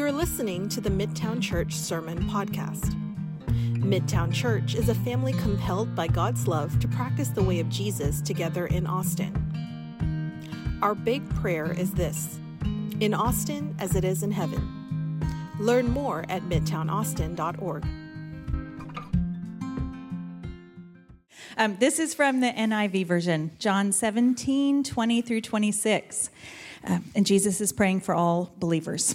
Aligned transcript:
You're 0.00 0.12
listening 0.12 0.66
to 0.70 0.80
the 0.80 0.88
Midtown 0.88 1.42
Church 1.42 1.74
Sermon 1.74 2.18
Podcast. 2.22 2.94
Midtown 3.74 4.32
Church 4.32 4.74
is 4.74 4.88
a 4.88 4.94
family 4.94 5.34
compelled 5.34 5.94
by 5.94 6.06
God's 6.06 6.48
love 6.48 6.80
to 6.80 6.88
practice 6.88 7.28
the 7.28 7.42
way 7.42 7.60
of 7.60 7.68
Jesus 7.68 8.22
together 8.22 8.66
in 8.68 8.86
Austin. 8.86 10.78
Our 10.80 10.94
big 10.94 11.28
prayer 11.34 11.70
is 11.70 11.92
this 11.92 12.40
in 12.98 13.12
Austin 13.12 13.76
as 13.78 13.94
it 13.94 14.02
is 14.02 14.22
in 14.22 14.30
heaven. 14.30 15.20
Learn 15.60 15.90
more 15.90 16.24
at 16.30 16.40
midtownaustin.org. 16.44 17.84
Um, 21.58 21.76
this 21.78 21.98
is 21.98 22.14
from 22.14 22.40
the 22.40 22.52
NIV 22.52 23.04
version, 23.04 23.50
John 23.58 23.92
17, 23.92 24.82
20 24.82 25.20
through 25.20 25.42
26. 25.42 26.30
Um, 26.84 27.04
and 27.14 27.26
Jesus 27.26 27.60
is 27.60 27.74
praying 27.74 28.00
for 28.00 28.14
all 28.14 28.50
believers. 28.58 29.14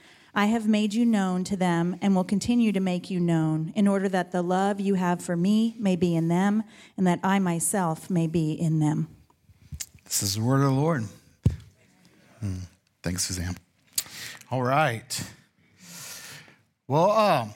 I 0.33 0.45
have 0.45 0.67
made 0.67 0.93
you 0.93 1.05
known 1.05 1.43
to 1.45 1.57
them 1.57 1.97
and 2.01 2.15
will 2.15 2.23
continue 2.23 2.71
to 2.71 2.79
make 2.79 3.09
you 3.09 3.19
known, 3.19 3.73
in 3.75 3.87
order 3.87 4.07
that 4.09 4.31
the 4.31 4.41
love 4.41 4.79
you 4.79 4.95
have 4.95 5.21
for 5.21 5.35
me 5.35 5.75
may 5.77 5.95
be 5.95 6.15
in 6.15 6.29
them, 6.29 6.63
and 6.95 7.05
that 7.05 7.19
I 7.23 7.39
myself 7.39 8.09
may 8.09 8.27
be 8.27 8.53
in 8.53 8.79
them. 8.79 9.09
This 10.05 10.23
is 10.23 10.35
the 10.35 10.41
word 10.41 10.61
of 10.61 10.73
the 10.73 10.81
Lord. 10.81 11.05
Hmm. 12.39 12.57
Thanks, 13.03 13.23
Suzanne. 13.23 13.57
All 14.49 14.61
right. 14.61 15.23
Well, 16.87 17.11
um, 17.11 17.53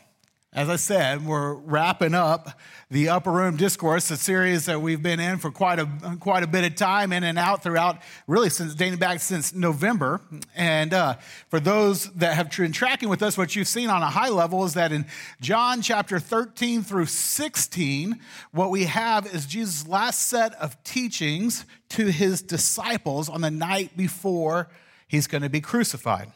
as 0.56 0.70
I 0.70 0.78
said, 0.78 1.26
we're 1.26 1.54
wrapping 1.54 2.16
up 2.16 2.58
the 2.90 3.10
Upper 3.10 3.30
Room 3.30 3.58
Discourse, 3.58 4.10
a 4.10 4.16
series 4.16 4.68
that 4.68 4.82
we've 4.82 5.04
been 5.04 5.20
in 5.20 5.38
for 5.38 5.52
quite 5.52 5.80
a 5.80 6.18
quite 6.22 6.44
a 6.44 6.48
bit 6.48 6.64
of 6.64 6.76
time, 6.76 7.12
in 7.12 7.26
and 7.26 7.38
out 7.38 7.62
throughout, 7.62 8.02
really 8.26 8.50
since 8.50 8.74
dating 8.74 8.98
back 8.98 9.20
since 9.20 9.54
November. 9.54 10.22
And 10.56 10.94
uh, 10.94 11.16
for 11.50 11.60
those 11.60 12.06
that 12.14 12.36
have 12.36 12.56
been 12.56 12.72
tracking 12.72 13.10
with 13.10 13.22
us, 13.22 13.38
what 13.38 13.54
you've 13.54 13.68
seen 13.68 13.90
on 13.90 14.02
a 14.02 14.10
high 14.10 14.30
level 14.30 14.64
is 14.64 14.76
that 14.76 14.94
in 14.94 15.06
John 15.42 15.82
chapter 15.82 16.20
13 16.20 16.84
through 16.84 17.08
16, 17.08 18.18
what 18.52 18.70
we 18.72 18.86
have 18.86 19.28
is 19.36 19.46
Jesus' 19.46 19.86
last 19.86 20.28
set 20.28 20.54
of 20.54 20.82
teachings 20.86 21.66
to 21.90 22.06
his 22.08 22.42
disciples 22.42 23.28
on 23.28 23.42
the 23.42 23.52
night 23.52 23.98
before 23.98 24.70
he's 25.06 25.28
going 25.28 25.44
to 25.44 25.50
be 25.50 25.60
crucified. 25.60 26.32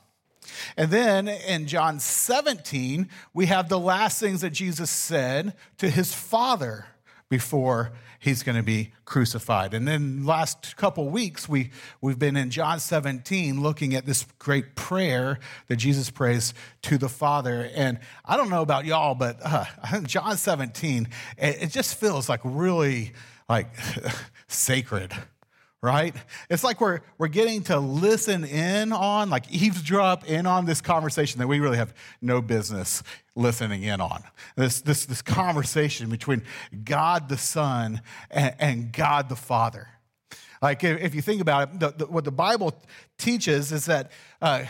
And 0.78 0.92
then 0.92 1.28
in 1.28 1.67
John 1.67 2.00
17, 2.00 3.10
we 3.33 3.48
have 3.48 3.70
the 3.70 3.80
last 3.80 4.20
things 4.20 4.42
that 4.42 4.52
Jesus 4.52 4.89
said 4.89 5.54
to 5.77 5.89
his 5.89 6.14
Father 6.14 6.86
before 7.30 7.92
he's 8.20 8.43
going 8.43 8.58
to 8.58 8.64
be 8.64 8.92
crucified. 9.05 9.73
And 9.73 9.87
then 9.87 10.26
last 10.26 10.76
couple 10.76 11.10
weeks 11.10 11.48
we 11.48 11.71
we've 12.02 12.20
been 12.20 12.36
in 12.36 12.49
John 12.49 12.80
17 12.80 13.61
looking 13.61 13.95
at 13.95 14.05
this 14.05 14.26
great 14.37 14.76
prayer 14.76 15.39
that 15.67 15.77
Jesus 15.77 16.10
prays 16.10 16.54
to 16.83 16.98
the 16.98 17.10
Father. 17.10 17.70
And 17.73 17.99
I 18.26 18.36
don't 18.37 18.49
know 18.49 18.61
about 18.61 18.86
y'all, 18.86 19.16
but 19.16 19.39
uh, 19.43 19.66
John 20.04 20.37
17 20.37 21.08
it, 21.37 21.64
it 21.64 21.67
just 21.71 21.99
feels 21.99 22.27
like 22.27 22.42
really 22.43 23.14
like 23.48 23.70
sacred 24.48 25.14
right? 25.82 26.14
It's 26.50 26.64
like 26.64 26.82
we're, 26.82 27.00
we're 27.17 27.30
getting 27.30 27.64
to 27.64 27.80
listen 27.80 28.44
in 28.44 28.92
on, 28.92 29.30
like 29.30 29.50
eavesdrop 29.50 30.28
in 30.28 30.45
on 30.45 30.66
this 30.66 30.82
conversation 30.82 31.40
that 31.40 31.48
we 31.48 31.60
really 31.60 31.78
have 31.78 31.94
no 32.22 32.42
business 32.42 33.02
listening 33.36 33.84
in 33.84 34.02
on. 34.02 34.23
This, 34.58 34.82
this, 34.82 35.06
this 35.06 35.22
conversation 35.22 36.10
between 36.10 36.44
God 36.84 37.30
the 37.30 37.38
Son 37.38 38.02
and, 38.30 38.56
and 38.60 38.92
God 38.92 39.30
the 39.30 39.38
Father. 39.38 39.88
Like, 40.62 40.84
if 40.84 41.16
you 41.16 41.22
think 41.22 41.42
about 41.42 41.70
it, 41.70 41.80
the, 41.80 41.92
the, 41.92 42.06
what 42.08 42.26
the 42.26 42.32
Bible 42.32 42.73
teaches 43.17 43.72
is 43.72 43.86
that 43.86 44.11
uh, 44.42 44.66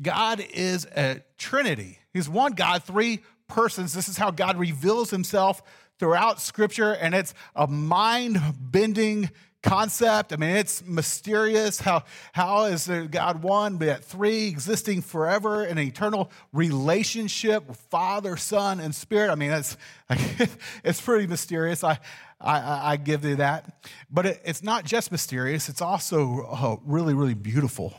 God 0.00 0.42
is 0.54 0.86
a 0.86 1.22
Trinity. 1.36 1.98
He's 2.14 2.28
one 2.28 2.52
God, 2.52 2.84
three 2.84 3.20
persons. 3.48 3.92
This 3.92 4.08
is 4.08 4.16
how 4.16 4.30
God 4.30 4.56
reveals 4.56 5.10
himself 5.10 5.62
throughout 5.98 6.40
Scripture, 6.40 6.92
and 6.92 7.14
it's 7.14 7.34
a 7.54 7.66
mind 7.66 8.40
bending 8.58 9.30
concept. 9.68 10.32
I 10.32 10.36
mean, 10.36 10.56
it's 10.56 10.84
mysterious. 10.84 11.80
How, 11.80 12.04
how 12.32 12.64
is 12.64 12.88
God 13.10 13.42
one, 13.42 13.76
but 13.76 13.84
yet 13.84 14.04
three, 14.04 14.48
existing 14.48 15.02
forever 15.02 15.64
in 15.64 15.76
an 15.76 15.86
eternal 15.86 16.30
relationship 16.52 17.68
with 17.68 17.76
Father, 17.76 18.36
Son, 18.36 18.80
and 18.80 18.94
Spirit? 18.94 19.30
I 19.30 19.34
mean, 19.34 19.50
it's, 19.50 19.76
it's 20.84 21.00
pretty 21.00 21.26
mysterious. 21.26 21.84
I, 21.84 21.98
I, 22.40 22.92
I 22.92 22.96
give 22.96 23.24
you 23.24 23.36
that. 23.36 23.84
But 24.10 24.26
it, 24.26 24.42
it's 24.44 24.62
not 24.62 24.84
just 24.84 25.12
mysterious, 25.12 25.68
it's 25.68 25.82
also 25.82 26.46
uh, 26.50 26.76
really, 26.84 27.14
really 27.14 27.34
beautiful. 27.34 27.94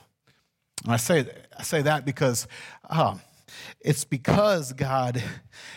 And 0.84 0.94
I 0.94 0.98
say, 0.98 1.30
I 1.58 1.64
say 1.64 1.82
that 1.84 2.04
because 2.06 2.48
um, 2.90 3.22
it's 3.82 4.06
because 4.06 4.74
God 4.74 5.22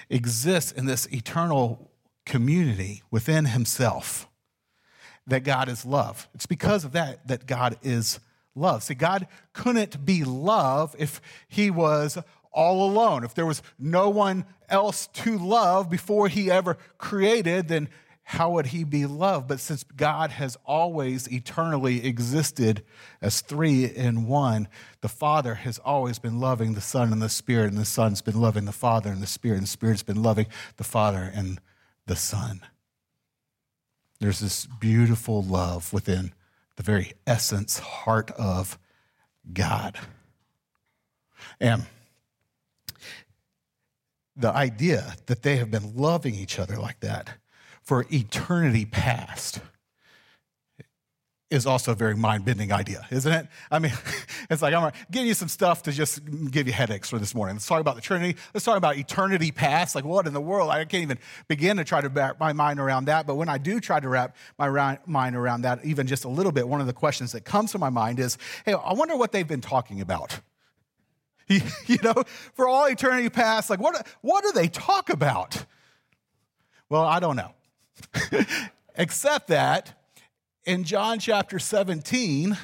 exists 0.08 0.72
in 0.72 0.86
this 0.86 1.06
eternal 1.12 1.90
community 2.24 3.02
within 3.10 3.46
Himself 3.46 4.28
that 5.26 5.44
God 5.44 5.68
is 5.68 5.84
love. 5.84 6.28
It's 6.34 6.46
because 6.46 6.84
of 6.84 6.92
that 6.92 7.26
that 7.28 7.46
God 7.46 7.78
is 7.82 8.20
love. 8.54 8.82
See, 8.82 8.94
God 8.94 9.26
couldn't 9.52 10.04
be 10.04 10.24
love 10.24 10.94
if 10.98 11.20
he 11.48 11.70
was 11.70 12.18
all 12.52 12.90
alone. 12.90 13.24
If 13.24 13.34
there 13.34 13.46
was 13.46 13.62
no 13.78 14.10
one 14.10 14.44
else 14.68 15.06
to 15.08 15.38
love 15.38 15.88
before 15.90 16.28
he 16.28 16.50
ever 16.50 16.76
created, 16.98 17.68
then 17.68 17.88
how 18.24 18.50
would 18.50 18.66
he 18.66 18.84
be 18.84 19.04
loved? 19.04 19.48
But 19.48 19.60
since 19.60 19.84
God 19.84 20.30
has 20.30 20.56
always 20.64 21.30
eternally 21.30 22.06
existed 22.06 22.84
as 23.20 23.40
three 23.40 23.84
in 23.84 24.26
one, 24.26 24.68
the 25.00 25.08
Father 25.08 25.54
has 25.54 25.78
always 25.78 26.18
been 26.18 26.38
loving 26.38 26.74
the 26.74 26.80
Son 26.80 27.12
and 27.12 27.20
the 27.20 27.28
Spirit, 27.28 27.70
and 27.70 27.78
the 27.78 27.84
Son's 27.84 28.22
been 28.22 28.40
loving 28.40 28.64
the 28.64 28.72
Father 28.72 29.10
and 29.10 29.20
the 29.20 29.26
Spirit, 29.26 29.56
and 29.56 29.64
the 29.64 29.70
Spirit's 29.70 30.04
been 30.04 30.22
loving 30.22 30.46
the 30.76 30.84
Father 30.84 31.30
and 31.34 31.60
the 32.06 32.16
Son. 32.16 32.60
There's 34.22 34.38
this 34.38 34.66
beautiful 34.66 35.42
love 35.42 35.92
within 35.92 36.32
the 36.76 36.84
very 36.84 37.14
essence, 37.26 37.80
heart 37.80 38.30
of 38.38 38.78
God. 39.52 39.98
And 41.58 41.86
the 44.36 44.54
idea 44.54 45.16
that 45.26 45.42
they 45.42 45.56
have 45.56 45.72
been 45.72 45.96
loving 45.96 46.36
each 46.36 46.60
other 46.60 46.76
like 46.76 47.00
that 47.00 47.30
for 47.82 48.06
eternity 48.12 48.84
past 48.84 49.58
is 51.52 51.66
also 51.66 51.92
a 51.92 51.94
very 51.94 52.16
mind 52.16 52.46
bending 52.46 52.72
idea, 52.72 53.06
isn't 53.10 53.30
it? 53.30 53.46
I 53.70 53.78
mean, 53.78 53.92
it's 54.50 54.62
like 54.62 54.74
I'm 54.74 54.90
giving 55.10 55.28
you 55.28 55.34
some 55.34 55.48
stuff 55.48 55.82
to 55.82 55.92
just 55.92 56.20
give 56.50 56.66
you 56.66 56.72
headaches 56.72 57.10
for 57.10 57.18
this 57.18 57.34
morning. 57.34 57.56
Let's 57.56 57.66
talk 57.66 57.80
about 57.80 57.94
the 57.94 58.00
Trinity. 58.00 58.38
Let's 58.54 58.64
talk 58.64 58.78
about 58.78 58.96
eternity 58.96 59.52
past. 59.52 59.94
Like, 59.94 60.04
what 60.04 60.26
in 60.26 60.32
the 60.32 60.40
world? 60.40 60.70
I 60.70 60.84
can't 60.84 61.02
even 61.02 61.18
begin 61.48 61.76
to 61.76 61.84
try 61.84 62.00
to 62.00 62.08
wrap 62.08 62.40
my 62.40 62.54
mind 62.54 62.80
around 62.80 63.04
that. 63.04 63.26
But 63.26 63.34
when 63.34 63.50
I 63.50 63.58
do 63.58 63.80
try 63.80 64.00
to 64.00 64.08
wrap 64.08 64.34
my 64.58 64.98
mind 65.06 65.36
around 65.36 65.62
that, 65.62 65.84
even 65.84 66.06
just 66.06 66.24
a 66.24 66.28
little 66.28 66.52
bit, 66.52 66.66
one 66.66 66.80
of 66.80 66.86
the 66.86 66.92
questions 66.94 67.32
that 67.32 67.44
comes 67.44 67.72
to 67.72 67.78
my 67.78 67.90
mind 67.90 68.18
is 68.18 68.38
hey, 68.64 68.72
I 68.72 68.94
wonder 68.94 69.14
what 69.14 69.30
they've 69.32 69.46
been 69.46 69.60
talking 69.60 70.00
about. 70.00 70.40
You 71.86 71.98
know, 72.02 72.14
for 72.54 72.66
all 72.66 72.86
eternity 72.86 73.28
past, 73.28 73.68
like, 73.68 73.78
what, 73.78 74.06
what 74.22 74.42
do 74.42 74.52
they 74.52 74.68
talk 74.68 75.10
about? 75.10 75.66
Well, 76.88 77.04
I 77.04 77.20
don't 77.20 77.36
know. 77.36 77.52
Except 78.96 79.48
that 79.48 80.01
in 80.64 80.84
John 80.84 81.18
chapter 81.18 81.58
17, 81.58 82.56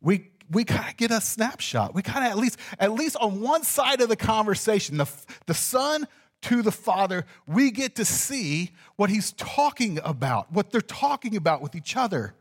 we 0.00 0.30
we 0.50 0.64
kind 0.64 0.88
of 0.88 0.96
get 0.96 1.10
a 1.10 1.20
snapshot. 1.20 1.94
We 1.94 2.02
kind 2.02 2.24
of 2.24 2.30
at 2.30 2.38
least, 2.38 2.58
at 2.78 2.92
least 2.92 3.16
on 3.16 3.40
one 3.40 3.64
side 3.64 4.00
of 4.00 4.08
the 4.08 4.16
conversation, 4.16 4.96
the, 4.96 5.06
the 5.46 5.54
son 5.54 6.06
to 6.42 6.62
the 6.62 6.72
father, 6.72 7.26
we 7.46 7.70
get 7.70 7.96
to 7.96 8.04
see 8.04 8.70
what 8.96 9.10
he's 9.10 9.32
talking 9.32 9.98
about, 10.02 10.52
what 10.52 10.70
they're 10.70 10.80
talking 10.80 11.36
about 11.36 11.60
with 11.60 11.74
each 11.74 11.96
other. 11.96 12.34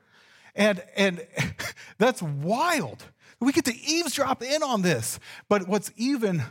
And, 0.56 0.82
and 0.96 1.26
that's 1.98 2.22
wild. 2.22 3.04
We 3.40 3.52
get 3.52 3.66
to 3.66 3.76
eavesdrop 3.76 4.42
in 4.42 4.64
on 4.64 4.82
this. 4.82 5.20
But 5.50 5.68
what's 5.68 5.92
even, 5.98 6.44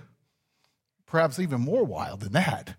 perhaps 1.07 1.39
even 1.39 1.61
more 1.61 1.85
wild 1.85 2.21
than 2.21 2.33
that, 2.33 2.77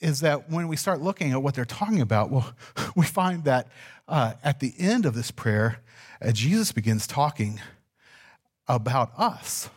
is 0.00 0.20
that 0.20 0.50
when 0.50 0.68
we 0.68 0.76
start 0.76 1.00
looking 1.00 1.32
at 1.32 1.42
what 1.42 1.54
they're 1.54 1.64
talking 1.64 2.00
about, 2.00 2.30
well, 2.30 2.54
we 2.96 3.04
find 3.04 3.44
that 3.44 3.68
uh, 4.08 4.34
at 4.42 4.60
the 4.60 4.74
end 4.78 5.06
of 5.06 5.14
this 5.14 5.30
prayer, 5.30 5.80
uh, 6.20 6.32
Jesus 6.32 6.72
begins 6.72 7.06
talking 7.06 7.60
about 8.68 9.12
us, 9.18 9.68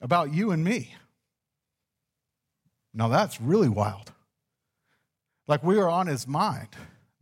about 0.00 0.32
you 0.32 0.50
and 0.50 0.62
me. 0.64 0.94
Now 2.92 3.08
that's 3.08 3.40
really 3.40 3.68
wild. 3.68 4.12
Like 5.46 5.62
we 5.62 5.76
were 5.76 5.88
on 5.88 6.06
his 6.06 6.26
mind 6.26 6.68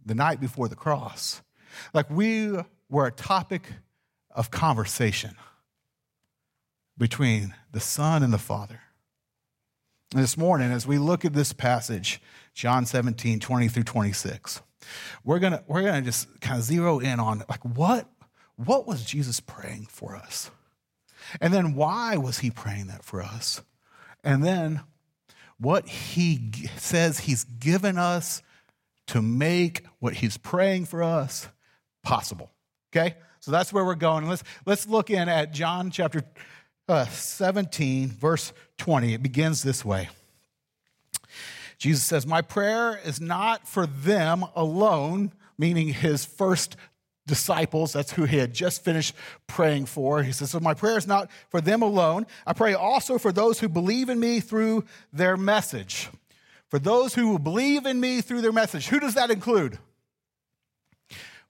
the 0.04 0.14
night 0.14 0.40
before 0.40 0.68
the 0.68 0.76
cross. 0.76 1.42
Like 1.94 2.10
we 2.10 2.52
were 2.88 3.06
a 3.06 3.12
topic 3.12 3.62
of 4.30 4.50
conversation 4.50 5.34
between 6.98 7.54
the 7.72 7.80
Son 7.80 8.22
and 8.22 8.32
the 8.32 8.38
Father. 8.38 8.80
This 10.14 10.36
morning, 10.36 10.70
as 10.70 10.86
we 10.86 10.98
look 10.98 11.24
at 11.24 11.32
this 11.32 11.54
passage, 11.54 12.20
John 12.52 12.84
17, 12.84 13.40
20 13.40 13.68
through 13.68 13.84
26, 13.84 14.60
we're 15.24 15.38
gonna, 15.38 15.64
we're 15.66 15.80
gonna 15.80 16.02
just 16.02 16.38
kind 16.42 16.58
of 16.58 16.64
zero 16.64 16.98
in 16.98 17.18
on 17.18 17.42
like 17.48 17.64
what, 17.64 18.10
what 18.56 18.86
was 18.86 19.06
Jesus 19.06 19.40
praying 19.40 19.86
for 19.88 20.14
us? 20.14 20.50
And 21.40 21.54
then 21.54 21.74
why 21.74 22.18
was 22.18 22.40
he 22.40 22.50
praying 22.50 22.88
that 22.88 23.02
for 23.02 23.22
us? 23.22 23.62
And 24.22 24.44
then 24.44 24.82
what 25.56 25.88
he 25.88 26.52
says 26.76 27.20
he's 27.20 27.44
given 27.44 27.96
us 27.96 28.42
to 29.06 29.22
make 29.22 29.86
what 29.98 30.12
he's 30.12 30.36
praying 30.36 30.84
for 30.84 31.02
us 31.02 31.48
possible. 32.02 32.50
Okay? 32.94 33.16
So 33.40 33.50
that's 33.50 33.72
where 33.72 33.84
we're 33.84 33.94
going. 33.94 34.28
Let's, 34.28 34.44
let's 34.66 34.86
look 34.86 35.08
in 35.08 35.30
at 35.30 35.54
John 35.54 35.90
chapter 35.90 36.22
uh, 36.88 37.06
17, 37.06 38.08
verse 38.08 38.52
20. 38.78 39.14
It 39.14 39.22
begins 39.22 39.62
this 39.62 39.84
way 39.84 40.08
Jesus 41.78 42.04
says, 42.04 42.26
My 42.26 42.42
prayer 42.42 43.00
is 43.04 43.20
not 43.20 43.66
for 43.66 43.86
them 43.86 44.44
alone, 44.54 45.32
meaning 45.58 45.88
his 45.88 46.24
first 46.24 46.76
disciples. 47.26 47.92
That's 47.92 48.12
who 48.12 48.24
he 48.24 48.38
had 48.38 48.52
just 48.52 48.84
finished 48.84 49.14
praying 49.46 49.86
for. 49.86 50.22
He 50.22 50.32
says, 50.32 50.50
So 50.50 50.60
my 50.60 50.74
prayer 50.74 50.96
is 50.96 51.06
not 51.06 51.30
for 51.48 51.60
them 51.60 51.82
alone. 51.82 52.26
I 52.46 52.52
pray 52.52 52.74
also 52.74 53.18
for 53.18 53.32
those 53.32 53.60
who 53.60 53.68
believe 53.68 54.08
in 54.08 54.20
me 54.20 54.40
through 54.40 54.84
their 55.12 55.36
message. 55.36 56.08
For 56.68 56.78
those 56.78 57.14
who 57.14 57.28
will 57.28 57.38
believe 57.38 57.84
in 57.84 58.00
me 58.00 58.20
through 58.20 58.40
their 58.42 58.52
message. 58.52 58.88
Who 58.88 59.00
does 59.00 59.14
that 59.14 59.30
include? 59.30 59.78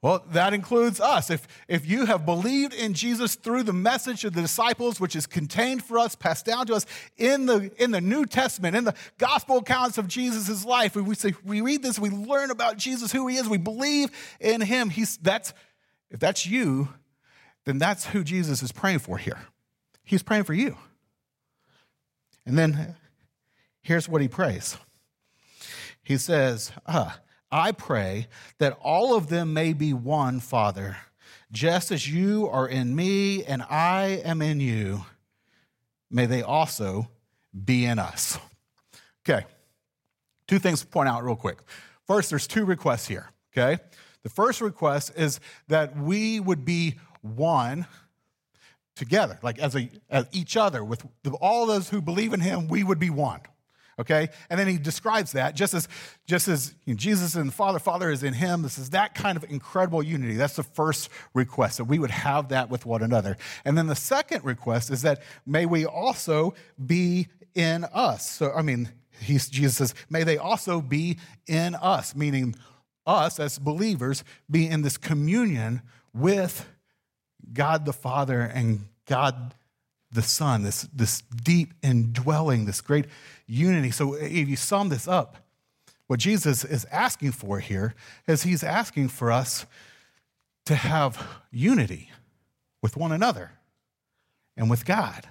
Well, 0.02 0.25
that 0.32 0.52
includes 0.52 1.00
us. 1.00 1.31
If, 1.31 1.46
if 1.69 1.88
you 1.88 2.06
have 2.06 2.26
believed 2.26 2.75
in 2.75 2.93
Jesus 2.93 3.37
through 3.37 3.62
the 3.62 3.72
message 3.72 4.25
of 4.25 4.32
the 4.32 4.40
disciples, 4.40 5.00
which 5.00 5.14
is 5.14 5.28
contained 5.28 5.84
for 5.84 5.96
us, 5.96 6.16
passed 6.16 6.44
down 6.44 6.66
to 6.66 6.75
us 6.75 6.87
in 7.16 7.46
the, 7.46 7.70
in 7.81 7.93
the 7.93 8.00
New 8.00 8.26
Testament, 8.26 8.75
in 8.75 8.82
the 8.82 8.96
gospel 9.19 9.58
accounts 9.58 9.99
of 9.99 10.08
Jesus' 10.08 10.64
life, 10.64 10.96
we, 10.96 11.14
say, 11.14 11.34
we 11.44 11.60
read 11.60 11.84
this, 11.84 12.00
we 12.00 12.10
learn 12.10 12.50
about 12.50 12.78
Jesus, 12.78 13.12
who 13.12 13.28
he 13.28 13.37
is, 13.37 13.49
we 13.49 13.58
believe 13.58 14.10
in 14.40 14.60
him. 14.60 14.90
He's, 14.90 15.19
that's, 15.19 15.54
if 16.10 16.19
that's 16.19 16.44
you, 16.46 16.88
then 17.64 17.78
that's 17.78 18.06
who 18.06 18.25
Jesus 18.25 18.60
is 18.60 18.72
praying 18.72 18.98
for 18.98 19.19
here. 19.19 19.38
He's 20.02 20.25
praying 20.25 20.44
for 20.44 20.55
you. 20.55 20.76
And 22.44 22.58
then 22.58 22.96
here's 23.82 24.08
what 24.08 24.20
he 24.20 24.26
prays. 24.26 24.76
He 26.02 26.16
says, 26.16 26.72
ah, 26.88 27.20
I 27.52 27.72
pray 27.72 28.28
that 28.58 28.78
all 28.81 29.14
of 29.14 29.28
them 29.28 29.52
may 29.52 29.75
be 29.75 29.93
one, 29.93 30.40
Father, 30.40 30.96
just 31.52 31.93
as 31.93 32.10
you 32.10 32.49
are 32.49 32.66
in 32.66 32.96
me 32.96 33.44
and 33.44 33.62
I 33.62 34.22
am 34.25 34.40
in 34.40 34.58
you. 34.58 35.04
May 36.10 36.25
they 36.25 36.43
also 36.43 37.10
be 37.64 37.84
in 37.84 37.99
us. 37.99 38.38
Okay, 39.25 39.44
two 40.49 40.58
things 40.58 40.81
to 40.81 40.87
point 40.87 41.10
out 41.10 41.22
real 41.22 41.37
quick. 41.37 41.58
First, 42.06 42.31
there's 42.31 42.46
two 42.46 42.64
requests 42.64 43.06
here, 43.06 43.31
okay? 43.52 43.81
The 44.22 44.31
first 44.31 44.62
request 44.62 45.12
is 45.14 45.38
that 45.69 45.96
we 45.96 46.40
would 46.40 46.64
be 46.64 46.98
one 47.20 47.87
together, 48.96 49.38
like 49.43 49.58
as, 49.58 49.76
a, 49.76 49.90
as 50.08 50.26
each 50.32 50.56
other, 50.56 50.82
with 50.82 51.05
all 51.40 51.66
those 51.66 51.90
who 51.90 52.00
believe 52.00 52.32
in 52.32 52.40
him, 52.40 52.69
we 52.69 52.82
would 52.82 52.98
be 52.98 53.10
one 53.10 53.40
okay? 53.99 54.29
And 54.50 54.59
then 54.59 54.69
he 54.69 54.79
describes 54.79 55.33
that 55.33 55.55
just 55.55 55.75
as 55.75 55.89
just 56.27 56.49
as 56.49 56.75
jesus 56.87 57.35
and 57.35 57.49
the 57.49 57.53
father 57.53 57.79
father 57.79 58.11
is 58.11 58.23
in 58.23 58.35
him. 58.35 58.62
This 58.62 58.79
is 58.79 58.91
that 58.91 59.15
kind 59.15 59.37
of 59.37 59.44
incredible 59.50 60.03
unity. 60.03 60.35
That's 60.35 60.56
the 60.56 60.62
first 60.62 61.09
request 61.35 61.79
that 61.79 61.85
we 61.85 61.99
would 61.99 62.11
have 62.11 62.49
that 62.49 62.71
with 62.71 62.87
one 62.87 63.03
another. 63.03 63.37
And 63.65 63.77
then 63.77 63.87
the 63.87 63.97
second 63.97 64.44
request 64.44 64.91
is 64.91 65.03
that 65.03 65.23
may 65.47 65.67
we 65.67 65.85
also 65.87 66.55
be 66.85 67.29
in 67.55 67.85
us. 67.85 68.31
So 68.31 68.53
i 68.53 68.62
mean 68.62 68.89
he's, 69.21 69.49
jesus 69.49 69.77
says 69.77 69.94
may 70.11 70.25
they 70.25 70.39
also 70.39 70.81
be 70.81 71.19
in 71.47 71.75
us 71.75 72.15
meaning 72.15 72.55
us 73.06 73.41
as 73.41 73.59
believers 73.59 74.25
be 74.50 74.69
in 74.69 74.83
this 74.83 74.97
communion 74.97 75.83
with 76.15 76.67
god 77.53 77.85
the 77.85 77.93
father 77.93 78.41
and 78.41 78.87
god 79.06 79.55
the 80.12 80.23
Son, 80.23 80.62
this, 80.62 80.82
this 80.93 81.23
deep 81.23 81.73
indwelling, 81.82 82.67
this 82.67 82.81
great 82.81 83.06
unity. 83.47 83.91
So 83.91 84.14
if 84.14 84.49
you 84.49 84.56
sum 84.56 84.91
this 84.91 85.09
up, 85.09 85.37
what 86.06 86.20
Jesus 86.20 86.64
is 86.64 86.85
asking 86.87 87.32
for 87.32 87.59
here 87.61 87.94
is 88.26 88.43
he's 88.43 88.62
asking 88.62 89.09
for 89.09 89.32
us 89.32 89.64
to 90.67 90.75
have 90.75 91.26
unity 91.50 92.11
with 92.82 92.97
one 92.97 93.12
another 93.12 93.53
and 94.56 94.69
with 94.69 94.85
God. 94.85 95.29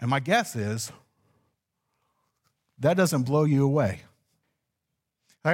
And 0.00 0.08
my 0.08 0.20
guess 0.20 0.54
is 0.54 0.92
that 2.78 2.96
doesn't 2.96 3.22
blow 3.24 3.44
you 3.44 3.64
away. 3.64 4.02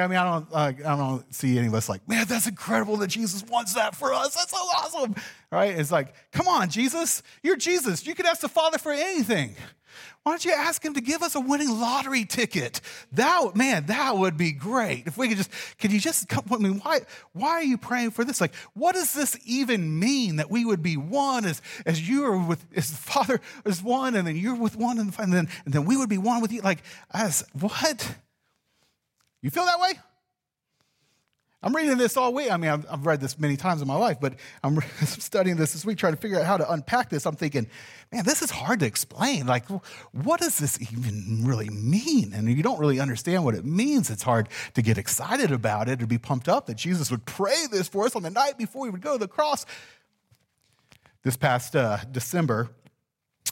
I 0.01 0.07
mean, 0.07 0.19
I 0.19 0.25
don't, 0.25 0.55
I 0.55 0.97
don't 0.97 1.35
see 1.35 1.59
any 1.59 1.67
of 1.67 1.75
us 1.75 1.89
like, 1.89 2.09
man, 2.09 2.27
that's 2.27 2.47
incredible 2.47 2.97
that 2.99 3.09
Jesus 3.09 3.45
wants 3.45 3.75
that 3.75 3.95
for 3.95 4.13
us. 4.13 4.35
That's 4.35 4.51
so 4.51 4.57
awesome, 4.57 5.15
right? 5.51 5.79
It's 5.79 5.91
like, 5.91 6.15
come 6.33 6.49
on, 6.49 6.71
Jesus, 6.71 7.23
you're 7.43 7.57
Jesus. 7.57 8.07
You 8.07 8.15
could 8.15 8.27
ask 8.27 8.41
the 8.41 8.49
Father 8.49 8.79
for 8.79 8.93
anything. 8.93 9.57
Why 10.23 10.33
don't 10.33 10.45
you 10.45 10.53
ask 10.53 10.83
him 10.83 10.95
to 10.95 11.03
give 11.03 11.23
us 11.23 11.35
a 11.35 11.41
winning 11.41 11.69
lottery 11.69 12.25
ticket? 12.25 12.81
That 13.13 13.55
man, 13.55 13.87
that 13.87 14.17
would 14.17 14.39
be 14.39 14.53
great. 14.53 15.07
If 15.07 15.19
we 15.19 15.29
could 15.29 15.37
just, 15.37 15.51
could 15.79 15.93
you 15.93 16.01
just 16.01 16.29
come? 16.29 16.45
I 16.51 16.57
mean, 16.57 16.79
why, 16.79 17.01
why 17.33 17.51
are 17.51 17.63
you 17.63 17.77
praying 17.77 18.13
for 18.13 18.25
this? 18.25 18.41
Like, 18.41 18.55
what 18.73 18.95
does 18.95 19.13
this 19.13 19.37
even 19.45 19.99
mean 19.99 20.37
that 20.37 20.51
we 20.51 20.65
would 20.65 20.83
be 20.83 20.97
one 20.97 21.45
as, 21.45 21.61
as 21.85 22.09
you 22.09 22.25
are 22.25 22.39
with, 22.39 22.65
as 22.75 22.91
the 22.91 22.97
Father 22.97 23.39
is 23.67 23.83
one, 23.83 24.15
and 24.15 24.27
then 24.27 24.35
you're 24.35 24.55
with 24.55 24.77
one, 24.77 24.99
and 24.99 25.13
then, 25.13 25.49
and 25.67 25.75
then 25.75 25.85
we 25.85 25.97
would 25.97 26.09
be 26.09 26.19
one 26.19 26.41
with 26.41 26.53
you? 26.53 26.63
Like, 26.63 26.83
as 27.13 27.45
what? 27.53 28.17
You 29.45 29.51
feel 29.51 29.67
that 29.67 29.79
way? 29.79 29.93
I'm 31.63 31.77
reading 31.77 31.99
this 31.99 32.17
all 32.17 32.33
week. 32.33 32.51
I 32.51 32.57
mean, 32.57 32.71
I've, 32.71 32.87
I've 32.91 33.05
read 33.05 33.21
this 33.21 33.39
many 33.39 33.59
times 33.59 33.83
in 33.83 33.89
my 33.89 33.95
life, 33.95 34.17
but 34.19 34.37
I'm 34.65 34.81
studying 35.03 35.57
this 35.57 35.75
this 35.75 35.85
week, 35.85 35.99
trying 35.99 36.15
to 36.15 36.19
figure 36.19 36.41
out 36.41 36.47
how 36.47 36.57
to 36.57 36.73
unpack 36.73 37.11
this. 37.11 37.27
I'm 37.27 37.37
thinking, 37.37 37.67
man, 38.11 38.25
this 38.25 38.41
is 38.41 38.51
hard 38.51 38.81
to 38.81 38.87
explain. 38.87 39.47
Like, 39.47 39.67
what 40.13 40.41
does 40.41 40.57
this 40.57 40.81
even 40.81 41.45
really 41.45 41.69
mean? 41.69 42.33
And 42.33 42.49
if 42.49 42.57
you 42.57 42.63
don't 42.63 42.81
really 42.81 43.01
understand 43.01 43.45
what 43.45 43.55
it 43.55 43.67
means, 43.67 44.09
it's 44.09 44.23
hard 44.23 44.49
to 44.75 44.81
get 44.81 44.97
excited 44.97 45.53
about 45.53 45.91
it 45.91 46.01
or 46.01 46.07
be 46.07 46.17
pumped 46.17 46.49
up 46.49 46.65
that 46.67 46.79
Jesus 46.79 47.11
would 47.11 47.27
pray 47.27 47.67
this 47.71 47.87
for 47.87 48.07
us 48.07 48.17
on 48.17 48.23
the 48.23 48.31
night 48.31 48.57
before 48.57 48.87
he 48.87 48.91
would 48.91 49.03
go 49.03 49.13
to 49.13 49.19
the 49.19 49.29
cross. 49.29 49.67
This 51.23 51.37
past 51.37 51.77
uh, 51.77 51.99
December, 52.11 52.71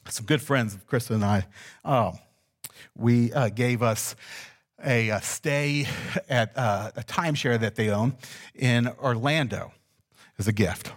some 0.08 0.24
good 0.24 0.40
friends 0.40 0.74
of 0.74 0.86
Krista 0.86 1.10
and 1.10 1.24
I, 1.24 1.46
um, 1.84 2.18
we 2.96 3.30
uh, 3.34 3.50
gave 3.50 3.82
us 3.82 4.16
a, 4.84 5.10
a 5.10 5.22
stay 5.22 5.86
at 6.28 6.56
uh, 6.56 6.90
a 6.96 7.02
timeshare 7.02 7.58
that 7.60 7.76
they 7.76 7.90
own 7.90 8.16
in 8.54 8.88
Orlando 9.00 9.72
as 10.38 10.48
a 10.48 10.52
gift. 10.52 10.92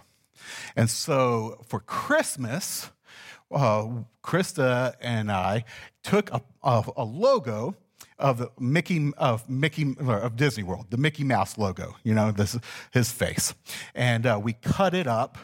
And 0.74 0.90
so 0.90 1.64
for 1.68 1.80
Christmas, 1.80 2.90
uh, 3.50 3.88
Krista 4.22 4.94
and 5.00 5.30
I 5.30 5.64
took 6.02 6.30
a, 6.32 6.42
a, 6.62 6.84
a 6.96 7.04
logo 7.04 7.76
of 8.18 8.48
Mickey 8.58 9.12
of 9.18 9.48
Mickey 9.48 9.94
of 9.98 10.36
Disney 10.36 10.62
World, 10.62 10.86
the 10.90 10.96
Mickey 10.96 11.24
Mouse 11.24 11.58
logo. 11.58 11.96
You 12.02 12.14
know, 12.14 12.32
this 12.32 12.58
his 12.92 13.10
face, 13.10 13.54
and 13.94 14.26
uh, 14.26 14.40
we 14.42 14.54
cut 14.54 14.94
it 14.94 15.06
up 15.06 15.38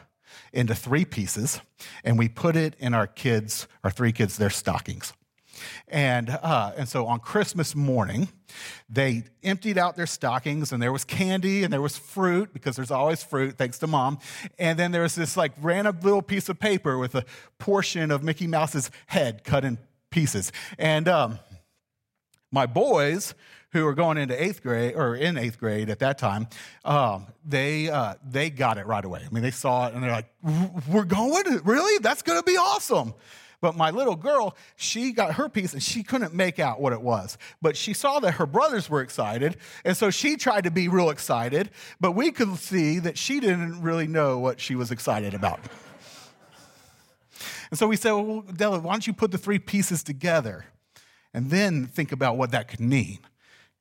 into 0.53 0.75
three 0.75 1.05
pieces, 1.05 1.61
and 2.05 2.19
we 2.19 2.29
put 2.29 2.57
it 2.57 2.75
in 2.79 2.95
our 2.95 3.07
kids, 3.07 3.69
our 3.85 3.91
three 3.91 4.13
kids, 4.13 4.37
their 4.37 4.51
stockings. 4.51 5.13
And, 5.89 6.31
uh, 6.31 6.73
and 6.77 6.89
so 6.89 7.07
on 7.07 7.21
Christmas 7.21 7.75
morning, 7.75 8.29
they 8.89 9.25
emptied 9.43 9.79
out 9.79 9.97
their 9.97 10.07
stockings 10.07 10.73
and 10.73 10.83
there 10.83 10.93
was 10.93 11.05
candy 11.05 11.65
and 11.65 11.73
there 11.73 11.83
was 11.83 11.97
fruit 11.97 12.53
because 12.53 12.77
there's 12.77 12.91
always 12.91 13.23
fruit, 13.23 13.57
thanks 13.57 13.79
to 13.79 13.87
mom. 13.87 14.19
And 14.59 14.79
then 14.79 14.93
there 14.93 15.03
was 15.03 15.15
this 15.15 15.37
like 15.37 15.53
random 15.61 15.99
little 16.03 16.23
piece 16.23 16.49
of 16.49 16.59
paper 16.59 16.99
with 16.99 17.15
a 17.15 17.25
portion 17.59 18.11
of 18.11 18.23
Mickey 18.23 18.47
Mouse's 18.47 18.91
head 19.07 19.45
cut 19.45 19.65
in 19.65 19.79
pieces. 20.11 20.53
And 20.79 21.09
um, 21.09 21.39
my 22.51 22.67
boys, 22.67 23.35
who 23.73 23.85
were 23.85 23.95
going 23.95 24.19
into 24.19 24.41
eighth 24.41 24.63
grade 24.63 24.95
or 24.95 25.17
in 25.17 25.37
eighth 25.37 25.59
grade 25.59 25.89
at 25.89 25.99
that 26.01 26.19
time, 26.19 26.47
um, 26.85 27.27
they 27.45 27.89
uh, 27.89 28.15
they 28.25 28.51
got 28.51 28.79
it 28.79 28.87
right 28.87 29.05
away. 29.05 29.23
I 29.25 29.33
mean, 29.33 29.43
they 29.43 29.51
saw 29.51 29.89
it 29.89 29.95
and 29.95 30.03
they're 30.03 30.11
like, 30.11 30.31
"We're 30.89 31.05
going? 31.05 31.45
Really? 31.65 31.99
That's 31.99 32.23
going 32.23 32.39
to 32.39 32.45
be 32.45 32.57
awesome!" 32.57 33.15
But 33.63 33.77
my 33.77 33.91
little 33.91 34.17
girl, 34.17 34.57
she 34.75 35.13
got 35.13 35.35
her 35.37 35.49
piece 35.49 35.73
and 35.73 35.81
she 35.81 36.03
couldn't 36.03 36.35
make 36.35 36.59
out 36.59 36.81
what 36.81 36.93
it 36.93 37.01
was. 37.01 37.39
But 37.63 37.77
she 37.77 37.95
saw 37.95 38.19
that 38.19 38.33
her 38.33 38.45
brothers 38.45 38.91
were 38.91 39.01
excited, 39.01 39.57
and 39.85 39.97
so 39.97 40.11
she 40.11 40.37
tried 40.37 40.65
to 40.65 40.71
be 40.73 40.89
real 40.89 41.11
excited. 41.11 41.71
But 42.01 42.13
we 42.13 42.33
could 42.33 42.57
see 42.57 42.99
that 42.99 43.17
she 43.17 43.39
didn't 43.39 43.81
really 43.81 44.09
know 44.09 44.39
what 44.41 44.61
she 44.61 44.75
was 44.75 44.91
excited 44.91 45.33
about. 45.33 45.61
And 47.71 47.79
so 47.79 47.87
we 47.87 47.97
said, 47.97 48.11
Well, 48.13 48.43
Della, 48.43 48.81
why 48.81 48.93
don't 48.93 49.07
you 49.07 49.13
put 49.13 49.31
the 49.31 49.39
three 49.39 49.61
pieces 49.61 50.03
together 50.03 50.67
and 51.33 51.49
then 51.49 51.87
think 51.87 52.11
about 52.11 52.37
what 52.37 52.51
that 52.51 52.67
could 52.67 52.81
mean? 52.81 53.21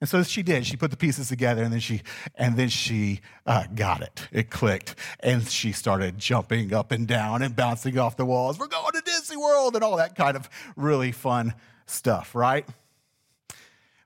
And 0.02 0.10
so 0.10 0.24
she 0.24 0.42
did. 0.42 0.66
She 0.66 0.76
put 0.78 0.90
the 0.90 0.98
pieces 0.98 1.30
together, 1.30 1.62
and 1.62 1.72
then 1.72 1.80
she 1.80 2.02
and 2.36 2.58
then 2.58 2.70
she 2.70 3.22
uh, 3.46 3.66
got 3.76 4.02
it. 4.02 4.28
It 4.32 4.50
clicked, 4.50 4.96
and 5.20 5.48
she 5.48 5.72
started 5.72 6.18
jumping 6.18 6.74
up 6.74 6.92
and 6.92 7.08
down 7.08 7.44
and 7.44 7.56
bouncing 7.56 8.00
off 8.00 8.18
the 8.18 8.26
walls. 8.26 8.58
We're 8.58 8.68
going 8.68 8.92
to 8.94 9.02
Disney 9.06 9.38
World 9.38 9.76
and 9.76 9.84
all 9.84 9.98
that 9.98 10.16
kind 10.16 10.36
of 10.36 10.50
really 10.76 11.12
fun 11.12 11.54
stuff, 11.86 12.34
right? 12.34 12.68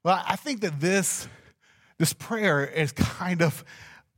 Well, 0.03 0.21
I 0.27 0.35
think 0.35 0.59
that 0.61 0.81
this 0.81 1.29
this 1.97 2.11
prayer 2.11 2.65
is 2.65 2.91
kind 2.91 3.41
of 3.41 3.63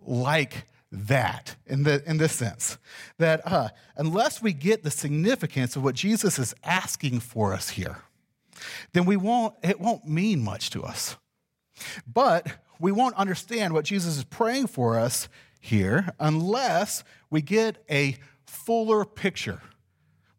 like 0.02 0.66
that 0.92 1.58
in 1.68 1.84
the 1.84 2.04
in 2.10 2.18
this 2.18 2.34
sense 2.34 2.80
that 3.20 3.42
uh, 3.46 3.70
unless 3.96 4.42
we 4.42 4.52
get 4.52 4.84
the 4.84 4.90
significance 4.90 5.76
of 5.76 5.84
what 5.84 5.94
Jesus 5.94 6.40
is 6.40 6.56
asking 6.64 7.20
for 7.20 7.54
us 7.54 7.70
here, 7.70 8.00
then 8.94 9.06
we 9.06 9.16
won't 9.16 9.54
it 9.62 9.80
won't 9.80 10.08
mean 10.08 10.44
much 10.44 10.72
to 10.72 10.82
us. 10.82 11.18
But 12.12 12.58
we 12.80 12.92
won't 12.92 13.16
understand 13.16 13.74
what 13.74 13.86
Jesus 13.86 14.18
is 14.18 14.24
praying 14.24 14.68
for 14.68 14.98
us 14.98 15.30
here 15.60 16.10
unless 16.20 17.04
we 17.30 17.42
get 17.42 17.84
a 17.90 18.18
fuller 18.46 19.06
picture. 19.06 19.62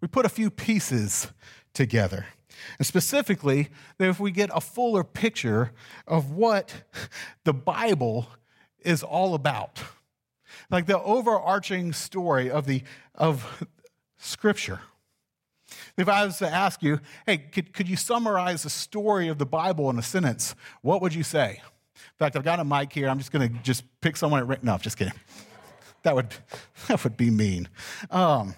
We 0.01 0.09
put 0.09 0.27
a 0.27 0.31
few 0.31 0.51
pieces 0.51 1.33
together. 1.75 2.27
And 2.79 2.87
specifically, 2.87 3.69
that 3.99 4.09
if 4.09 4.19
we 4.21 4.31
get 4.31 4.51
a 4.53 4.61
fuller 4.61 5.05
picture 5.05 5.73
of 6.07 6.33
what 6.33 6.85
the 7.45 7.55
Bible 7.55 8.29
is 8.81 9.03
all 9.03 9.35
about, 9.35 9.83
like 10.71 10.87
the 10.87 11.01
overarching 11.01 11.93
story 11.93 12.51
of, 12.51 12.67
the, 12.67 12.83
of 13.15 13.67
Scripture. 14.19 14.81
If 15.99 16.09
I 16.09 16.25
was 16.25 16.39
to 16.39 16.49
ask 16.49 16.81
you, 16.81 17.01
hey, 17.27 17.39
could, 17.39 17.73
could 17.73 17.89
you 17.89 17.97
summarize 17.97 18.63
the 18.63 18.71
story 18.71 19.27
of 19.27 19.39
the 19.39 19.45
Bible 19.45 19.91
in 19.91 19.99
a 19.99 20.03
sentence? 20.03 20.55
What 20.81 21.03
would 21.03 21.13
you 21.13 21.25
say? 21.25 21.61
In 21.61 22.19
fact, 22.19 22.37
I've 22.37 22.45
got 22.45 22.61
a 22.61 22.65
mic 22.65 22.93
here. 22.93 23.09
I'm 23.09 23.19
just 23.19 23.33
going 23.33 23.53
to 23.53 23.63
just 23.65 23.83
pick 24.01 24.17
someone. 24.17 24.49
At, 24.51 24.63
no, 24.63 24.79
just 24.79 24.97
kidding. 24.97 25.15
That 26.05 26.15
would, 26.15 26.29
that 26.87 27.03
would 27.03 27.17
be 27.17 27.31
mean. 27.31 27.69
Um, 28.13 28.55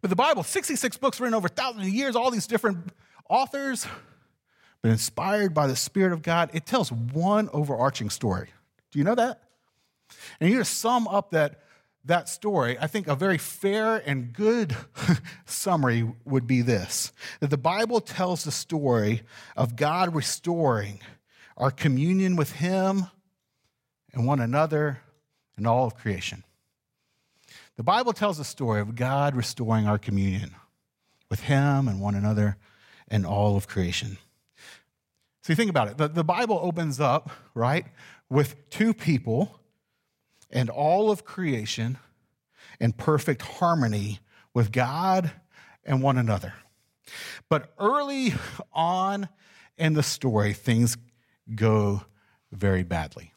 but 0.00 0.08
the 0.08 0.16
Bible, 0.16 0.42
66 0.42 0.96
books 0.96 1.20
written 1.20 1.34
over 1.34 1.48
thousands 1.48 1.86
of 1.86 1.92
years, 1.92 2.16
all 2.16 2.30
these 2.30 2.46
different 2.46 2.88
authors, 3.28 3.86
but 4.80 4.90
inspired 4.90 5.52
by 5.52 5.66
the 5.66 5.76
Spirit 5.76 6.14
of 6.14 6.22
God, 6.22 6.48
it 6.54 6.64
tells 6.64 6.90
one 6.90 7.50
overarching 7.52 8.08
story. 8.08 8.48
Do 8.90 8.98
you 8.98 9.04
know 9.04 9.14
that? 9.14 9.42
And 10.40 10.50
you 10.50 10.58
to 10.58 10.64
sum 10.64 11.06
up 11.06 11.32
that 11.32 11.62
that 12.04 12.28
story, 12.28 12.76
I 12.78 12.86
think 12.86 13.06
a 13.06 13.14
very 13.14 13.38
fair 13.38 13.96
and 14.04 14.32
good 14.32 14.76
summary 15.44 16.10
would 16.24 16.46
be 16.46 16.60
this 16.60 17.12
that 17.40 17.50
the 17.50 17.56
Bible 17.56 18.00
tells 18.00 18.44
the 18.44 18.50
story 18.50 19.22
of 19.56 19.76
God 19.76 20.14
restoring 20.14 21.00
our 21.56 21.70
communion 21.70 22.36
with 22.36 22.52
Him 22.52 23.06
and 24.12 24.26
one 24.26 24.40
another 24.40 25.00
and 25.56 25.66
all 25.66 25.86
of 25.86 25.94
creation. 25.94 26.42
The 27.76 27.82
Bible 27.82 28.12
tells 28.12 28.38
the 28.38 28.44
story 28.44 28.80
of 28.80 28.96
God 28.96 29.36
restoring 29.36 29.86
our 29.86 29.98
communion 29.98 30.54
with 31.30 31.40
Him 31.40 31.88
and 31.88 32.00
one 32.00 32.14
another 32.14 32.56
and 33.08 33.24
all 33.24 33.56
of 33.56 33.68
creation. 33.68 34.18
See, 35.42 35.54
think 35.54 35.70
about 35.70 35.88
it. 35.88 35.98
The, 35.98 36.08
the 36.08 36.24
Bible 36.24 36.58
opens 36.62 37.00
up, 37.00 37.30
right, 37.54 37.86
with 38.28 38.70
two 38.70 38.94
people 38.94 39.58
and 40.52 40.68
all 40.70 41.10
of 41.10 41.24
creation 41.24 41.98
in 42.78 42.92
perfect 42.92 43.42
harmony 43.42 44.20
with 44.54 44.70
God 44.70 45.32
and 45.84 46.02
one 46.02 46.18
another. 46.18 46.54
But 47.48 47.72
early 47.78 48.34
on 48.72 49.28
in 49.76 49.94
the 49.94 50.02
story, 50.02 50.52
things 50.52 50.96
go 51.54 52.02
very 52.52 52.82
badly. 52.82 53.32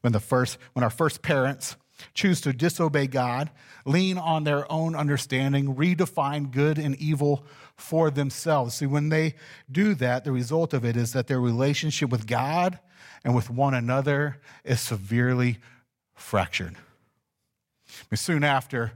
When, 0.00 0.12
the 0.12 0.20
first, 0.20 0.58
when 0.72 0.82
our 0.82 0.90
first 0.90 1.22
parents 1.22 1.76
choose 2.14 2.40
to 2.40 2.52
disobey 2.52 3.06
God, 3.06 3.50
lean 3.84 4.16
on 4.16 4.44
their 4.44 4.70
own 4.72 4.96
understanding, 4.96 5.74
redefine 5.74 6.50
good 6.50 6.78
and 6.78 6.96
evil 6.96 7.44
for 7.76 8.10
themselves. 8.10 8.74
See, 8.74 8.86
when 8.86 9.10
they 9.10 9.34
do 9.70 9.94
that, 9.96 10.24
the 10.24 10.32
result 10.32 10.72
of 10.72 10.84
it 10.84 10.96
is 10.96 11.12
that 11.12 11.26
their 11.26 11.40
relationship 11.40 12.10
with 12.10 12.26
God 12.26 12.78
and 13.22 13.34
with 13.34 13.50
one 13.50 13.74
another 13.74 14.38
is 14.64 14.80
severely 14.80 15.58
fractured. 16.20 16.76
But 18.08 18.18
soon 18.18 18.44
after 18.44 18.92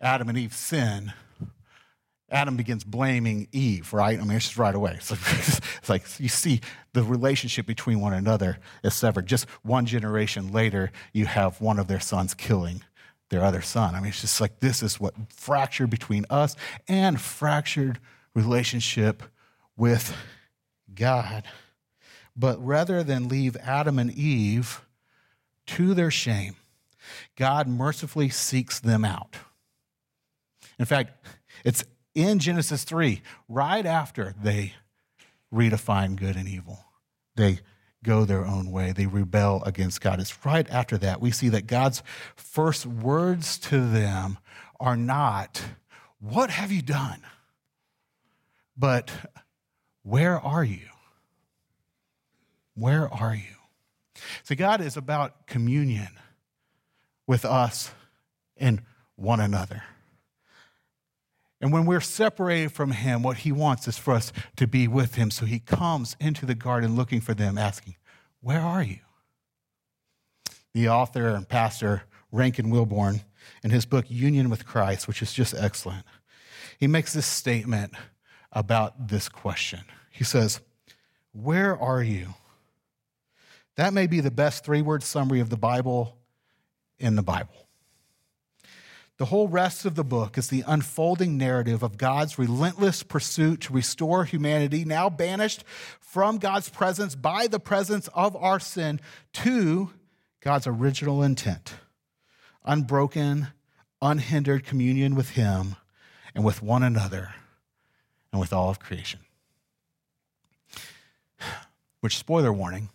Adam 0.00 0.28
and 0.28 0.38
Eve 0.38 0.54
sin, 0.54 1.12
Adam 2.30 2.56
begins 2.56 2.84
blaming 2.84 3.48
Eve, 3.50 3.92
right? 3.92 4.18
I 4.18 4.22
mean, 4.22 4.36
it's 4.36 4.46
just 4.46 4.58
right 4.58 4.74
away. 4.74 4.98
Like, 5.10 5.20
it's 5.32 5.88
like, 5.88 6.20
you 6.20 6.28
see 6.28 6.60
the 6.92 7.02
relationship 7.02 7.66
between 7.66 8.00
one 8.00 8.12
another 8.12 8.58
is 8.84 8.94
severed. 8.94 9.26
Just 9.26 9.48
one 9.62 9.86
generation 9.86 10.52
later, 10.52 10.92
you 11.12 11.26
have 11.26 11.60
one 11.60 11.78
of 11.78 11.88
their 11.88 12.00
sons 12.00 12.34
killing 12.34 12.82
their 13.30 13.42
other 13.42 13.62
son. 13.62 13.94
I 13.94 14.00
mean, 14.00 14.08
it's 14.08 14.20
just 14.20 14.40
like 14.40 14.60
this 14.60 14.82
is 14.82 15.00
what 15.00 15.14
fractured 15.28 15.90
between 15.90 16.24
us 16.30 16.54
and 16.86 17.20
fractured 17.20 17.98
relationship 18.34 19.22
with 19.76 20.16
God. 20.94 21.44
But 22.36 22.64
rather 22.64 23.02
than 23.02 23.28
leave 23.28 23.56
Adam 23.56 23.98
and 23.98 24.10
Eve 24.10 24.82
to 25.76 25.94
their 25.94 26.10
shame, 26.10 26.56
God 27.36 27.68
mercifully 27.68 28.28
seeks 28.28 28.80
them 28.80 29.04
out. 29.04 29.36
In 30.78 30.84
fact, 30.84 31.26
it's 31.64 31.84
in 32.14 32.38
Genesis 32.38 32.84
3, 32.84 33.22
right 33.48 33.86
after 33.86 34.34
they 34.42 34.74
redefine 35.52 36.16
good 36.16 36.36
and 36.36 36.48
evil. 36.48 36.84
They 37.36 37.60
go 38.02 38.24
their 38.24 38.46
own 38.46 38.70
way, 38.70 38.92
they 38.92 39.06
rebel 39.06 39.62
against 39.64 40.00
God. 40.00 40.20
It's 40.20 40.44
right 40.44 40.68
after 40.70 40.96
that 40.98 41.20
we 41.20 41.30
see 41.30 41.50
that 41.50 41.66
God's 41.66 42.02
first 42.34 42.86
words 42.86 43.58
to 43.58 43.80
them 43.80 44.38
are 44.78 44.96
not, 44.96 45.62
What 46.18 46.50
have 46.50 46.72
you 46.72 46.82
done? 46.82 47.22
but, 48.76 49.10
Where 50.02 50.40
are 50.40 50.64
you? 50.64 50.88
Where 52.74 53.12
are 53.12 53.34
you? 53.34 53.59
See, 54.42 54.54
God 54.54 54.80
is 54.80 54.96
about 54.96 55.46
communion 55.46 56.08
with 57.26 57.44
us 57.44 57.92
and 58.56 58.82
one 59.16 59.40
another. 59.40 59.82
And 61.60 61.72
when 61.72 61.84
we're 61.84 62.00
separated 62.00 62.72
from 62.72 62.90
Him, 62.90 63.22
what 63.22 63.38
He 63.38 63.52
wants 63.52 63.86
is 63.86 63.98
for 63.98 64.14
us 64.14 64.32
to 64.56 64.66
be 64.66 64.88
with 64.88 65.16
Him. 65.16 65.30
So 65.30 65.44
He 65.44 65.58
comes 65.58 66.16
into 66.18 66.46
the 66.46 66.54
garden 66.54 66.96
looking 66.96 67.20
for 67.20 67.34
them, 67.34 67.58
asking, 67.58 67.96
Where 68.40 68.60
are 68.60 68.82
you? 68.82 69.00
The 70.72 70.88
author 70.88 71.28
and 71.28 71.48
pastor 71.48 72.04
Rankin 72.32 72.70
Wilbourne, 72.70 73.22
in 73.62 73.70
his 73.70 73.86
book 73.86 74.06
Union 74.08 74.50
with 74.50 74.66
Christ, 74.66 75.08
which 75.08 75.22
is 75.22 75.32
just 75.32 75.54
excellent, 75.54 76.04
he 76.78 76.86
makes 76.86 77.12
this 77.12 77.26
statement 77.26 77.92
about 78.52 79.08
this 79.08 79.28
question. 79.28 79.80
He 80.10 80.24
says, 80.24 80.60
Where 81.32 81.76
are 81.76 82.02
you? 82.02 82.34
That 83.80 83.94
may 83.94 84.06
be 84.06 84.20
the 84.20 84.30
best 84.30 84.62
three 84.62 84.82
word 84.82 85.02
summary 85.02 85.40
of 85.40 85.48
the 85.48 85.56
Bible 85.56 86.18
in 86.98 87.16
the 87.16 87.22
Bible. 87.22 87.66
The 89.16 89.24
whole 89.24 89.48
rest 89.48 89.86
of 89.86 89.94
the 89.94 90.04
book 90.04 90.36
is 90.36 90.48
the 90.48 90.64
unfolding 90.66 91.38
narrative 91.38 91.82
of 91.82 91.96
God's 91.96 92.38
relentless 92.38 93.02
pursuit 93.02 93.62
to 93.62 93.72
restore 93.72 94.26
humanity, 94.26 94.84
now 94.84 95.08
banished 95.08 95.64
from 95.98 96.36
God's 96.36 96.68
presence 96.68 97.14
by 97.14 97.46
the 97.46 97.58
presence 97.58 98.06
of 98.08 98.36
our 98.36 98.60
sin, 98.60 99.00
to 99.32 99.94
God's 100.42 100.66
original 100.66 101.22
intent 101.22 101.72
unbroken, 102.66 103.48
unhindered 104.02 104.62
communion 104.62 105.14
with 105.14 105.30
Him 105.30 105.76
and 106.34 106.44
with 106.44 106.62
one 106.62 106.82
another 106.82 107.32
and 108.30 108.42
with 108.42 108.52
all 108.52 108.68
of 108.68 108.78
creation. 108.78 109.20
Which, 112.00 112.18
spoiler 112.18 112.52
warning, 112.52 112.90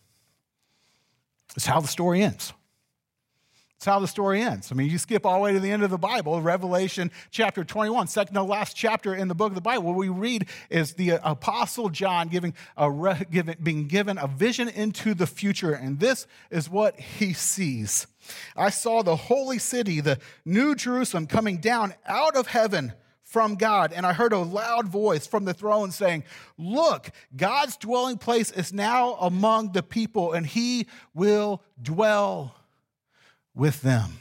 is 1.55 1.65
how 1.65 1.79
the 1.79 1.87
story 1.87 2.21
ends. 2.21 2.53
It's 3.77 3.85
how 3.85 3.99
the 3.99 4.07
story 4.07 4.41
ends. 4.41 4.71
I 4.71 4.75
mean, 4.75 4.89
you 4.89 4.97
skip 4.97 5.25
all 5.25 5.35
the 5.35 5.41
way 5.41 5.53
to 5.53 5.59
the 5.59 5.69
end 5.69 5.83
of 5.83 5.89
the 5.89 5.97
Bible, 5.97 6.41
Revelation 6.41 7.11
chapter 7.29 7.65
21, 7.65 8.07
second 8.07 8.33
to 8.33 8.41
last 8.41 8.75
chapter 8.75 9.13
in 9.13 9.27
the 9.27 9.35
book 9.35 9.49
of 9.49 9.55
the 9.55 9.61
Bible. 9.61 9.83
What 9.83 9.97
we 9.97 10.07
read 10.07 10.47
is 10.69 10.93
the 10.93 11.13
uh, 11.13 11.31
apostle 11.31 11.89
John 11.89 12.29
giving 12.29 12.53
a 12.77 13.25
giving, 13.29 13.57
being 13.61 13.87
given 13.87 14.17
a 14.17 14.27
vision 14.27 14.69
into 14.69 15.13
the 15.13 15.27
future, 15.27 15.73
and 15.73 15.99
this 15.99 16.25
is 16.49 16.69
what 16.69 16.97
he 16.99 17.33
sees. 17.33 18.07
I 18.55 18.69
saw 18.69 19.03
the 19.03 19.17
holy 19.17 19.59
city, 19.59 19.99
the 19.99 20.19
new 20.45 20.73
Jerusalem, 20.73 21.27
coming 21.27 21.57
down 21.57 21.95
out 22.07 22.37
of 22.37 22.47
heaven 22.47 22.93
from 23.25 23.55
God, 23.55 23.91
and 23.91 24.05
I 24.05 24.13
heard 24.13 24.33
a 24.33 24.37
loud 24.37 24.87
voice 24.87 25.25
from 25.25 25.45
the 25.45 25.53
throne 25.53 25.91
saying, 25.91 26.23
Look, 26.57 27.09
God's 27.35 27.75
dwelling 27.75 28.17
place 28.17 28.51
is 28.51 28.71
now 28.71 29.15
among 29.15 29.71
the 29.71 29.83
people, 29.83 30.31
and 30.31 30.45
he 30.45 30.87
will 31.13 31.61
dwell 31.81 32.55
with 33.55 33.81
them. 33.81 34.19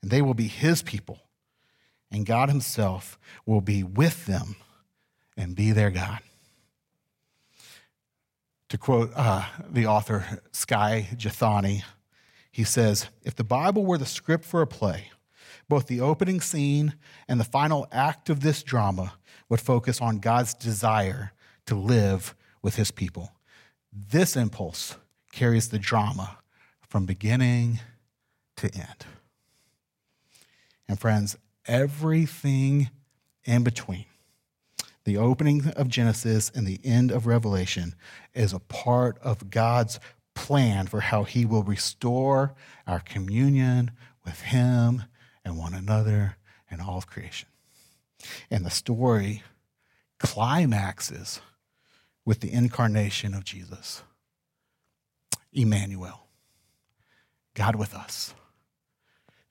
And 0.00 0.12
they 0.12 0.22
will 0.22 0.34
be 0.34 0.46
his 0.46 0.80
people, 0.80 1.18
and 2.10 2.24
God 2.24 2.48
himself 2.48 3.18
will 3.44 3.60
be 3.60 3.82
with 3.82 4.26
them 4.26 4.54
and 5.36 5.56
be 5.56 5.72
their 5.72 5.90
God. 5.90 6.20
To 8.68 8.78
quote 8.78 9.10
uh, 9.16 9.44
the 9.68 9.86
author 9.86 10.40
Skye 10.52 11.08
Jethani, 11.16 11.82
he 12.52 12.62
says, 12.62 13.08
If 13.24 13.34
the 13.34 13.44
Bible 13.44 13.84
were 13.84 13.98
the 13.98 14.06
script 14.06 14.44
for 14.44 14.62
a 14.62 14.66
play, 14.68 15.10
both 15.68 15.86
the 15.86 16.00
opening 16.00 16.40
scene 16.40 16.94
and 17.28 17.38
the 17.38 17.44
final 17.44 17.86
act 17.92 18.30
of 18.30 18.40
this 18.40 18.62
drama 18.62 19.14
would 19.48 19.60
focus 19.60 20.00
on 20.00 20.18
God's 20.18 20.54
desire 20.54 21.32
to 21.66 21.74
live 21.74 22.34
with 22.62 22.76
his 22.76 22.90
people. 22.90 23.32
This 23.92 24.36
impulse 24.36 24.96
carries 25.32 25.68
the 25.68 25.78
drama 25.78 26.38
from 26.88 27.06
beginning 27.06 27.80
to 28.56 28.74
end. 28.74 29.06
And 30.88 30.98
friends, 30.98 31.36
everything 31.66 32.90
in 33.44 33.62
between, 33.62 34.06
the 35.04 35.18
opening 35.18 35.68
of 35.76 35.88
Genesis 35.88 36.50
and 36.54 36.66
the 36.66 36.80
end 36.82 37.10
of 37.10 37.26
Revelation, 37.26 37.94
is 38.34 38.52
a 38.52 38.58
part 38.58 39.18
of 39.22 39.50
God's 39.50 40.00
plan 40.34 40.86
for 40.86 41.00
how 41.00 41.24
he 41.24 41.44
will 41.44 41.62
restore 41.62 42.54
our 42.86 43.00
communion 43.00 43.90
with 44.24 44.40
him 44.40 45.02
and 45.48 45.58
one 45.58 45.74
another 45.74 46.36
and 46.70 46.80
all 46.80 46.98
of 46.98 47.06
creation. 47.06 47.48
And 48.50 48.64
the 48.64 48.70
story 48.70 49.42
climaxes 50.18 51.40
with 52.24 52.40
the 52.40 52.52
incarnation 52.52 53.34
of 53.34 53.44
Jesus, 53.44 54.02
Emmanuel, 55.52 56.26
God 57.54 57.76
with 57.76 57.94
us, 57.94 58.34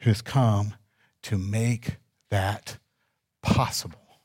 who's 0.01 0.21
come 0.21 0.75
to 1.23 1.37
make 1.37 1.97
that 2.29 2.77
possible, 3.41 4.19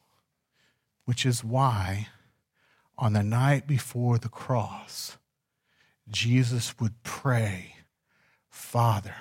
which 1.06 1.24
is 1.24 1.42
why 1.42 2.08
on 2.98 3.14
the 3.14 3.22
night 3.22 3.66
before 3.66 4.18
the 4.18 4.28
cross, 4.28 5.16
Jesus 6.10 6.78
would 6.78 7.02
pray, 7.02 7.76
Father, 8.50 9.14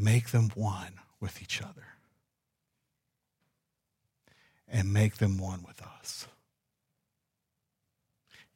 make 0.00 0.30
them 0.30 0.50
one 0.54 0.94
with 1.20 1.42
each 1.42 1.60
other 1.60 1.86
and 4.68 4.92
make 4.92 5.16
them 5.16 5.36
one 5.38 5.62
with 5.66 5.82
us. 5.82 6.26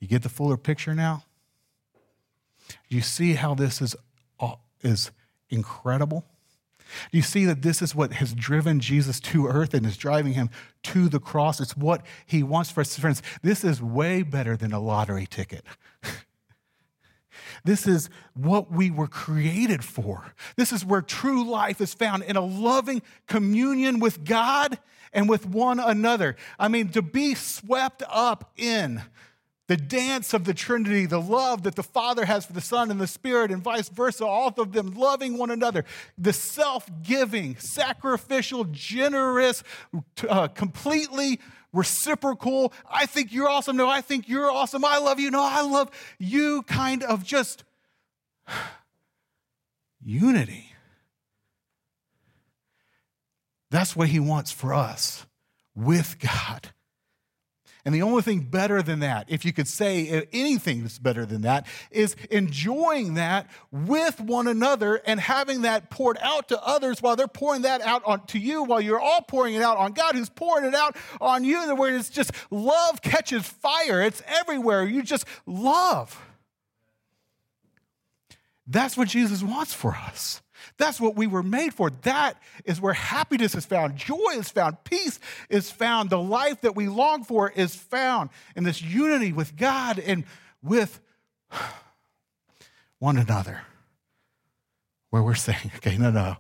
You 0.01 0.09
get 0.09 0.23
the 0.23 0.29
fuller 0.29 0.57
picture 0.57 0.95
now? 0.95 1.25
You 2.89 3.01
see 3.01 3.35
how 3.35 3.55
this 3.55 3.83
is, 3.83 3.97
is 4.83 5.11
incredible? 5.51 6.25
You 7.11 7.23
see 7.23 7.45
that 7.47 7.63
this 7.63 7.83
is 7.83 7.95
what 7.95 8.15
has 8.15 8.35
driven 8.35 8.81
Jesus 8.81 9.19
to 9.21 9.47
earth 9.47 9.75
and 9.75 9.87
is 9.87 9.97
driving 9.97 10.35
him 10.35 10.51
to 10.85 11.09
the 11.09 11.19
cross. 11.19 11.61
It's 11.61 11.77
what 11.77 12.03
he 12.27 12.43
wants 12.43 12.71
for 12.71 12.83
us. 12.83 12.99
Friends, 12.99 13.23
this 13.43 13.65
is 13.65 13.83
way 13.83 14.23
better 14.23 14.57
than 14.57 14.73
a 14.73 14.81
lottery 14.81 15.27
ticket. 15.27 15.65
This 17.65 17.87
is 17.87 18.11
what 18.35 18.71
we 18.71 18.91
were 18.91 19.07
created 19.07 19.85
for. 19.85 20.33
This 20.57 20.73
is 20.73 20.85
where 20.85 21.03
true 21.03 21.45
life 21.49 21.81
is 21.81 21.95
found 21.95 22.23
in 22.25 22.37
a 22.37 22.45
loving 22.45 23.03
communion 23.27 24.01
with 24.01 24.25
God 24.25 24.79
and 25.13 25.29
with 25.29 25.47
one 25.47 25.79
another. 25.79 26.37
I 26.59 26.69
mean, 26.69 26.89
to 26.91 27.03
be 27.03 27.35
swept 27.35 28.03
up 28.09 28.53
in 28.57 29.03
the 29.67 29.77
dance 29.77 30.35
of 30.35 30.45
the 30.45 30.53
Trinity, 30.53 31.07
the 31.07 31.21
love 31.21 31.63
that 31.63 31.75
the 31.75 31.83
Father 31.83 32.27
has 32.27 32.45
for 32.45 32.53
the 32.53 32.61
Son 32.61 32.91
and 32.91 33.01
the 33.01 33.07
Spirit, 33.07 33.51
and 33.51 33.63
vice 33.63 33.89
versa, 33.89 34.27
all 34.27 34.53
of 34.59 34.73
them 34.73 34.93
loving 34.93 35.39
one 35.39 35.51
another, 35.51 35.85
the 36.19 36.35
self 36.35 36.91
giving, 37.03 37.57
sacrificial, 37.57 38.65
generous, 38.65 39.63
uh, 40.29 40.49
completely 40.49 41.41
reciprocal, 41.75 42.73
I 42.91 43.07
think 43.07 43.33
you're 43.33 43.49
awesome. 43.49 43.77
No, 43.77 43.89
I 43.89 44.01
think 44.01 44.29
you're 44.29 44.51
awesome. 44.51 44.85
I 44.85 44.99
love 44.99 45.21
you. 45.21 45.31
No, 45.31 45.43
I 45.43 45.63
love 45.63 45.91
you 46.19 46.63
kind 46.63 47.03
of 47.03 47.25
just 47.25 47.65
unity. 50.03 50.73
That's 53.71 53.97
what 53.97 54.09
he 54.09 54.21
wants 54.21 54.53
for 54.53 54.73
us 54.73 55.27
with 55.75 56.19
God. 56.21 56.74
And 57.87 57.95
the 57.95 58.01
only 58.01 58.23
thing 58.23 58.41
better 58.41 58.81
than 58.81 59.01
that, 59.01 59.27
if 59.29 59.45
you 59.45 59.53
could 59.53 59.69
say 59.69 60.27
anything 60.33 60.83
that's 60.83 60.99
better 60.99 61.27
than 61.27 61.43
that, 61.43 61.67
is 61.91 62.17
enjoying 62.31 63.15
that 63.15 63.47
with 63.71 64.21
one 64.21 64.47
another 64.47 65.03
and 65.05 65.21
having 65.21 65.63
that 65.63 65.91
poured 65.91 66.17
out 66.23 66.49
to 66.49 66.63
others 66.63 67.03
while 67.03 67.15
they're 67.15 67.29
pouring 67.29 67.63
that 67.63 67.83
out 67.83 68.03
on, 68.07 68.25
to 68.29 68.39
you, 68.39 68.63
while 68.63 68.81
you're 68.81 69.01
all 69.01 69.21
pouring 69.21 69.55
it 69.55 69.61
out 69.61 69.77
on 69.77 69.93
God 69.93 70.15
who's 70.15 70.31
pouring 70.31 70.65
it 70.65 70.75
out 70.75 70.97
on 71.21 71.45
you, 71.45 71.77
where 71.77 71.95
it's 71.95 72.09
just 72.09 72.33
love 72.51 73.03
catches 73.03 73.47
fire. 73.47 74.01
It's 74.01 74.23
everywhere. 74.27 74.85
You 74.85 75.03
just 75.03 75.27
love. 75.45 76.19
That's 78.67 78.97
what 78.97 79.09
Jesus 79.09 79.43
wants 79.43 79.75
for 79.75 79.95
us. 79.95 80.41
That's 80.77 81.01
what 81.01 81.17
we 81.17 81.27
were 81.27 81.43
made 81.43 81.75
for. 81.75 81.91
That 82.03 82.41
is 82.65 82.81
where 82.81 82.93
happiness 82.93 83.55
is 83.55 83.67
found, 83.67 83.97
joy 83.97 84.33
is 84.35 84.51
found, 84.51 84.83
peace 84.85 85.19
is 85.49 85.71
found. 85.71 86.11
The 86.11 86.21
life 86.21 86.61
that 86.63 86.77
we 86.77 86.89
long 86.89 87.25
for 87.25 87.51
is 87.51 87.75
found 87.75 88.31
in 88.57 88.65
this 88.65 88.83
unity 88.83 89.33
with 89.33 89.57
God 89.57 89.99
and 89.99 90.25
with 90.63 91.01
one 92.99 93.17
another. 93.17 93.63
Where 95.11 95.23
we're 95.23 95.35
saying, 95.35 95.73
okay, 95.77 95.97
no, 95.97 96.11
no, 96.11 96.37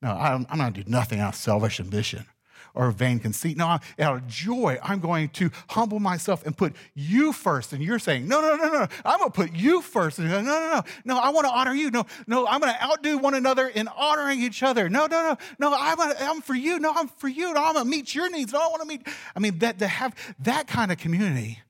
no, 0.00 0.10
I'm, 0.10 0.46
I'm 0.48 0.58
not 0.58 0.72
going 0.72 0.74
to 0.74 0.84
do 0.84 0.90
nothing 0.90 1.20
out 1.20 1.34
of 1.34 1.40
selfish 1.40 1.80
ambition 1.80 2.26
or 2.74 2.90
vain 2.90 3.18
conceit. 3.18 3.56
No, 3.56 3.66
out 3.66 3.82
of 3.98 4.26
joy, 4.26 4.78
I'm 4.82 5.00
going 5.00 5.28
to 5.30 5.50
humble 5.70 6.00
myself 6.00 6.44
and 6.46 6.56
put 6.56 6.74
you 6.94 7.32
first. 7.32 7.72
And 7.72 7.82
you're 7.82 7.98
saying, 7.98 8.26
no, 8.26 8.40
no, 8.40 8.56
no, 8.56 8.68
no, 8.68 8.88
I'm 9.04 9.18
going 9.18 9.30
to 9.30 9.36
put 9.36 9.52
you 9.52 9.82
first. 9.82 10.18
And 10.18 10.28
no, 10.28 10.40
no, 10.40 10.50
no, 10.50 10.82
no, 11.04 11.18
I 11.18 11.30
want 11.30 11.46
to 11.46 11.52
honor 11.52 11.74
you. 11.74 11.90
No, 11.90 12.06
no, 12.26 12.46
I'm 12.46 12.60
going 12.60 12.72
to 12.72 12.82
outdo 12.82 13.18
one 13.18 13.34
another 13.34 13.68
in 13.68 13.88
honoring 13.88 14.40
each 14.40 14.62
other. 14.62 14.88
No, 14.88 15.06
no, 15.06 15.22
no, 15.22 15.36
no, 15.58 15.76
I'm, 15.78 16.00
I'm 16.00 16.40
for 16.40 16.54
you. 16.54 16.78
No, 16.78 16.92
I'm 16.94 17.08
for 17.08 17.28
you. 17.28 17.52
No, 17.52 17.64
I'm 17.64 17.74
going 17.74 17.84
to 17.84 17.90
meet 17.90 18.14
your 18.14 18.30
needs. 18.30 18.52
No, 18.52 18.60
I 18.60 18.68
want 18.68 18.82
to 18.82 18.88
meet. 18.88 19.06
I 19.36 19.40
mean, 19.40 19.58
that 19.58 19.78
to 19.78 19.88
have 19.88 20.14
that 20.40 20.66
kind 20.66 20.90
of 20.90 20.98
community, 20.98 21.60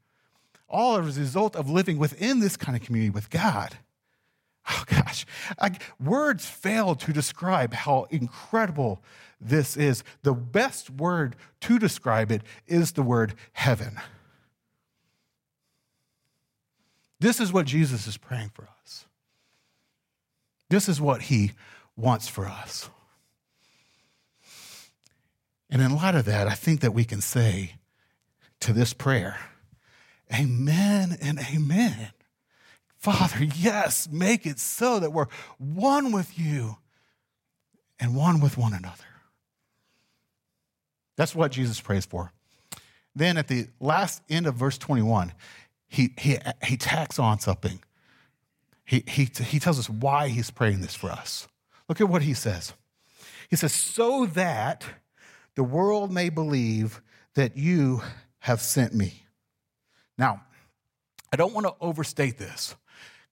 all 0.69 0.99
as 0.99 1.17
a 1.17 1.21
result 1.21 1.57
of 1.57 1.69
living 1.69 1.99
within 1.99 2.41
this 2.41 2.57
kind 2.57 2.77
of 2.77 2.83
community 2.83 3.11
with 3.11 3.31
God. 3.31 3.77
Oh 4.69 4.85
gosh, 4.87 5.27
words 6.01 6.47
fail 6.47 6.95
to 6.95 7.13
describe 7.13 7.75
how 7.75 8.07
incredible 8.11 9.03
this 9.41 9.77
is. 9.77 10.05
The 10.23 10.35
best 10.35 10.89
word 10.89 11.35
to 11.63 11.79
describe 11.79 12.31
it 12.31 12.43
is 12.67 12.93
the 12.93 13.03
word 13.03 13.35
heaven. 13.53 13.99
This 17.19 17.41
is 17.41 17.53
what 17.53 17.67
Jesus 17.67 18.07
is 18.07 18.17
praying 18.17 18.51
for 18.55 18.69
us. 18.83 19.07
This 20.69 20.89
is 20.89 21.01
what 21.01 21.23
he 21.23 21.53
wants 21.97 22.29
for 22.29 22.47
us. 22.47 22.89
And 25.71 25.81
in 25.81 25.95
light 25.95 26.15
of 26.15 26.25
that, 26.27 26.49
I 26.49 26.55
think 26.55 26.81
that 26.81 26.93
we 26.93 27.05
can 27.05 27.21
say 27.21 27.75
to 28.61 28.73
this 28.73 28.93
prayer, 28.93 29.39
Amen 30.33 31.17
and 31.21 31.39
Amen. 31.39 32.11
Father, 33.03 33.43
yes, 33.57 34.09
make 34.13 34.47
it 34.47 34.61
so 34.61 35.01
that 35.01 35.13
we're 35.13 35.27
one 35.59 36.13
with 36.13 36.39
you 36.39 36.77
and 37.99 38.15
one 38.15 38.39
with 38.39 38.57
one 38.57 38.73
another. 38.73 39.03
That's 41.17 41.35
what 41.35 41.51
Jesus 41.51 41.81
prays 41.81 42.07
for. 42.07 42.31
Then 43.13 43.39
at 43.39 43.49
the 43.49 43.67
last 43.81 44.23
end 44.31 44.47
of 44.47 44.55
verse 44.55 44.79
21, 44.79 45.33
he, 45.89 46.15
he, 46.17 46.39
he 46.65 46.77
tacks 46.77 47.19
on 47.19 47.41
something. 47.41 47.83
He, 48.85 49.03
he, 49.09 49.29
he 49.47 49.59
tells 49.59 49.81
us 49.81 49.91
why 49.91 50.29
he's 50.29 50.53
praying 50.53 50.81
this 50.81 50.95
for 50.95 51.11
us. 51.11 51.49
Look 51.89 52.01
at 52.01 52.09
what 52.09 52.23
he 52.23 52.35
says. 52.35 52.73
He 53.51 53.57
says, 53.57 53.73
So 53.73 54.27
that 54.27 54.85
the 55.57 55.65
world 55.65 56.13
may 56.13 56.29
believe 56.29 57.03
that 57.35 57.57
you 57.57 58.01
have 58.39 58.61
sent 58.61 58.95
me. 58.95 59.25
Now, 60.17 60.45
I 61.33 61.37
don't 61.37 61.53
want 61.53 61.67
to 61.67 61.75
overstate 61.81 62.39
this 62.39 62.77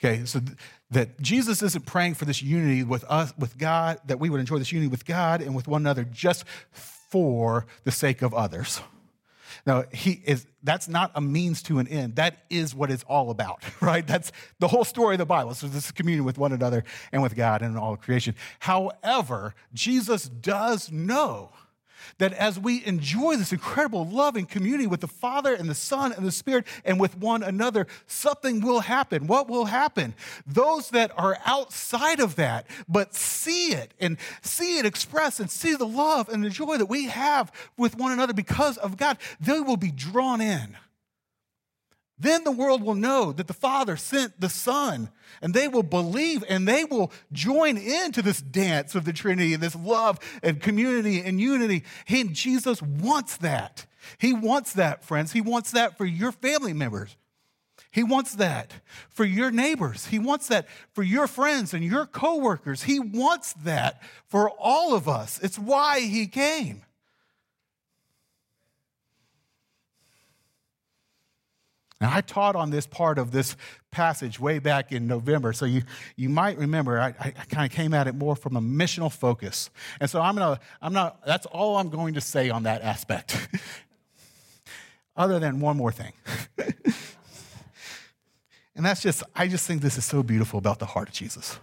Okay, 0.02 0.24
so 0.24 0.40
th- 0.40 0.56
that 0.90 1.20
Jesus 1.20 1.62
isn't 1.62 1.84
praying 1.84 2.14
for 2.14 2.24
this 2.24 2.42
unity 2.42 2.82
with 2.82 3.04
us, 3.04 3.34
with 3.38 3.58
God, 3.58 4.00
that 4.06 4.18
we 4.18 4.30
would 4.30 4.40
enjoy 4.40 4.58
this 4.58 4.72
unity 4.72 4.88
with 4.88 5.04
God 5.04 5.42
and 5.42 5.54
with 5.54 5.68
one 5.68 5.82
another 5.82 6.04
just 6.04 6.44
for 6.72 7.66
the 7.84 7.90
sake 7.90 8.22
of 8.22 8.32
others. 8.32 8.80
Now, 9.66 9.84
he 9.92 10.22
is, 10.24 10.46
that's 10.62 10.88
not 10.88 11.10
a 11.14 11.20
means 11.20 11.62
to 11.64 11.80
an 11.80 11.88
end. 11.88 12.16
That 12.16 12.38
is 12.48 12.74
what 12.74 12.90
it's 12.90 13.02
all 13.04 13.30
about, 13.30 13.62
right? 13.82 14.06
That's 14.06 14.32
the 14.58 14.68
whole 14.68 14.84
story 14.84 15.14
of 15.14 15.18
the 15.18 15.26
Bible. 15.26 15.54
So 15.54 15.66
this 15.66 15.86
is 15.86 15.90
communion 15.92 16.24
with 16.24 16.38
one 16.38 16.52
another 16.52 16.84
and 17.12 17.22
with 17.22 17.36
God 17.36 17.60
and 17.60 17.76
all 17.76 17.96
creation. 17.96 18.34
However, 18.60 19.54
Jesus 19.74 20.28
does 20.28 20.90
know 20.90 21.50
that 22.18 22.32
as 22.32 22.58
we 22.58 22.84
enjoy 22.84 23.36
this 23.36 23.52
incredible 23.52 24.06
loving 24.06 24.46
community 24.46 24.86
with 24.86 25.00
the 25.00 25.08
Father 25.08 25.54
and 25.54 25.68
the 25.68 25.74
Son 25.74 26.12
and 26.12 26.26
the 26.26 26.32
Spirit 26.32 26.66
and 26.84 27.00
with 27.00 27.16
one 27.16 27.42
another, 27.42 27.86
something 28.06 28.60
will 28.60 28.80
happen. 28.80 29.26
What 29.26 29.48
will 29.48 29.66
happen? 29.66 30.14
Those 30.46 30.90
that 30.90 31.12
are 31.16 31.38
outside 31.44 32.20
of 32.20 32.36
that, 32.36 32.66
but 32.88 33.14
see 33.14 33.72
it 33.72 33.94
and 34.00 34.16
see 34.42 34.78
it 34.78 34.86
expressed 34.86 35.40
and 35.40 35.50
see 35.50 35.74
the 35.74 35.86
love 35.86 36.28
and 36.28 36.44
the 36.44 36.50
joy 36.50 36.76
that 36.76 36.86
we 36.86 37.06
have 37.06 37.52
with 37.76 37.96
one 37.96 38.12
another 38.12 38.32
because 38.32 38.76
of 38.78 38.96
God, 38.96 39.18
they 39.40 39.60
will 39.60 39.76
be 39.76 39.90
drawn 39.90 40.40
in. 40.40 40.76
Then 42.20 42.44
the 42.44 42.52
world 42.52 42.82
will 42.82 42.94
know 42.94 43.32
that 43.32 43.46
the 43.46 43.54
Father 43.54 43.96
sent 43.96 44.38
the 44.38 44.50
Son, 44.50 45.08
and 45.40 45.54
they 45.54 45.68
will 45.68 45.82
believe 45.82 46.44
and 46.48 46.68
they 46.68 46.84
will 46.84 47.10
join 47.32 47.78
into 47.78 48.20
this 48.20 48.42
dance 48.42 48.94
of 48.94 49.06
the 49.06 49.12
Trinity 49.12 49.54
and 49.54 49.62
this 49.62 49.74
love 49.74 50.18
and 50.42 50.60
community 50.60 51.20
and 51.22 51.40
unity. 51.40 51.82
And 52.08 52.34
Jesus 52.34 52.82
wants 52.82 53.38
that. 53.38 53.86
He 54.18 54.34
wants 54.34 54.74
that, 54.74 55.02
friends. 55.02 55.32
He 55.32 55.40
wants 55.40 55.70
that 55.70 55.96
for 55.96 56.04
your 56.04 56.30
family 56.30 56.74
members. 56.74 57.16
He 57.90 58.04
wants 58.04 58.34
that 58.36 58.72
for 59.08 59.24
your 59.24 59.50
neighbors. 59.50 60.06
He 60.06 60.18
wants 60.18 60.48
that 60.48 60.68
for 60.92 61.02
your 61.02 61.26
friends 61.26 61.74
and 61.74 61.82
your 61.82 62.06
coworkers. 62.06 62.84
He 62.84 63.00
wants 63.00 63.54
that 63.64 64.00
for 64.26 64.50
all 64.50 64.94
of 64.94 65.08
us. 65.08 65.40
It's 65.42 65.58
why 65.58 66.00
he 66.00 66.26
came. 66.26 66.82
Now, 72.00 72.14
I 72.14 72.22
taught 72.22 72.56
on 72.56 72.70
this 72.70 72.86
part 72.86 73.18
of 73.18 73.30
this 73.30 73.56
passage 73.90 74.40
way 74.40 74.58
back 74.58 74.90
in 74.90 75.06
November, 75.06 75.52
so 75.52 75.66
you, 75.66 75.82
you 76.16 76.30
might 76.30 76.56
remember 76.56 76.98
I, 76.98 77.08
I 77.18 77.30
kind 77.30 77.70
of 77.70 77.76
came 77.76 77.92
at 77.92 78.06
it 78.06 78.14
more 78.14 78.34
from 78.34 78.56
a 78.56 78.60
missional 78.60 79.12
focus. 79.12 79.68
And 80.00 80.08
so 80.08 80.22
I'm 80.22 80.34
gonna, 80.34 80.58
I'm 80.80 80.94
not, 80.94 81.24
that's 81.26 81.44
all 81.46 81.76
I'm 81.76 81.90
going 81.90 82.14
to 82.14 82.20
say 82.22 82.48
on 82.48 82.62
that 82.62 82.80
aspect, 82.80 83.48
other 85.16 85.38
than 85.38 85.60
one 85.60 85.76
more 85.76 85.92
thing. 85.92 86.12
and 88.74 88.86
that's 88.86 89.02
just, 89.02 89.22
I 89.36 89.46
just 89.46 89.66
think 89.66 89.82
this 89.82 89.98
is 89.98 90.06
so 90.06 90.22
beautiful 90.22 90.58
about 90.58 90.78
the 90.78 90.86
heart 90.86 91.08
of 91.08 91.14
Jesus. 91.14 91.58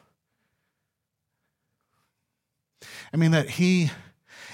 I 3.11 3.17
mean, 3.17 3.31
that 3.31 3.49
he, 3.51 3.89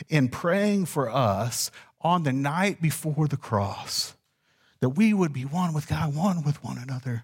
in 0.08 0.30
praying 0.30 0.86
for 0.86 1.10
us 1.10 1.72
on 2.00 2.24
the 2.24 2.32
night 2.32 2.82
before 2.82 3.28
the 3.28 3.36
cross, 3.36 4.13
that 4.84 4.90
we 4.90 5.14
would 5.14 5.32
be 5.32 5.46
one 5.46 5.72
with 5.72 5.88
God, 5.88 6.14
one 6.14 6.44
with 6.44 6.62
one 6.62 6.78
another. 6.78 7.24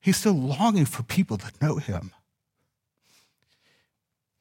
He's 0.00 0.16
still 0.16 0.32
longing 0.32 0.86
for 0.86 1.02
people 1.02 1.36
to 1.36 1.52
know 1.60 1.76
him. 1.76 2.12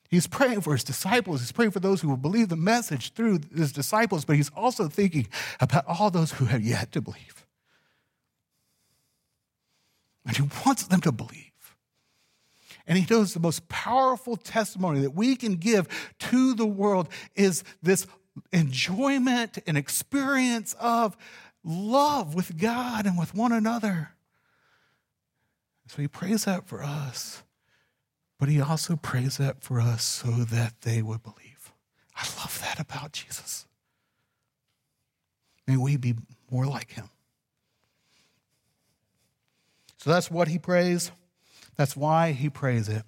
He's 0.10 0.26
praying 0.26 0.62
for 0.62 0.72
his 0.72 0.86
disciples. 0.86 1.42
He's 1.42 1.52
praying 1.52 1.72
for 1.72 1.82
those 1.82 2.00
who 2.00 2.08
will 2.08 2.16
believe 2.16 2.48
the 2.48 2.56
message 2.56 3.12
through 3.12 3.42
his 3.54 3.74
disciples, 3.74 4.24
but 4.24 4.38
he's 4.38 4.52
also 4.56 4.88
thinking 4.88 5.28
about 5.60 5.84
all 5.86 6.10
those 6.10 6.32
who 6.32 6.46
have 6.46 6.62
yet 6.62 6.94
to 6.94 7.02
believe. 7.02 7.46
And 10.26 10.38
he 10.38 10.44
wants 10.66 10.88
them 10.88 11.02
to 11.02 11.12
believe. 11.12 11.44
And 12.88 12.98
he 12.98 13.06
knows 13.14 13.34
the 13.34 13.42
most 13.42 13.68
powerful 13.68 14.38
testimony 14.38 15.02
that 15.02 15.14
we 15.14 15.36
can 15.36 15.56
give 15.56 15.90
to 16.20 16.54
the 16.54 16.66
world 16.66 17.10
is 17.36 17.66
this 17.84 18.08
enjoyment 18.52 19.60
and 19.68 19.78
experience 19.78 20.76
of 20.80 21.18
love 21.64 22.36
with 22.36 22.58
God 22.58 23.06
and 23.06 23.18
with 23.18 23.36
one 23.36 23.52
another. 23.52 24.12
So 25.88 26.02
he 26.02 26.08
prays 26.08 26.46
that 26.46 26.68
for 26.68 26.84
us, 26.84 27.44
but 28.40 28.50
he 28.50 28.60
also 28.60 28.96
prays 28.96 29.38
that 29.38 29.64
for 29.64 29.80
us 29.80 30.04
so 30.04 30.30
that 30.30 30.82
they 30.82 31.02
would 31.02 31.24
believe. 31.24 31.72
I 32.16 32.24
love 32.40 32.60
that 32.62 32.80
about 32.80 33.14
Jesus. 33.14 33.66
May 35.68 35.78
we 35.78 35.98
be 35.98 36.16
more 36.50 36.66
like 36.66 36.92
him. 36.92 37.10
So 39.98 40.10
that's 40.10 40.32
what 40.32 40.48
he 40.48 40.58
prays. 40.58 41.12
That's 41.76 41.96
why 41.96 42.32
he 42.32 42.50
prays 42.50 42.90
it. 42.90 43.04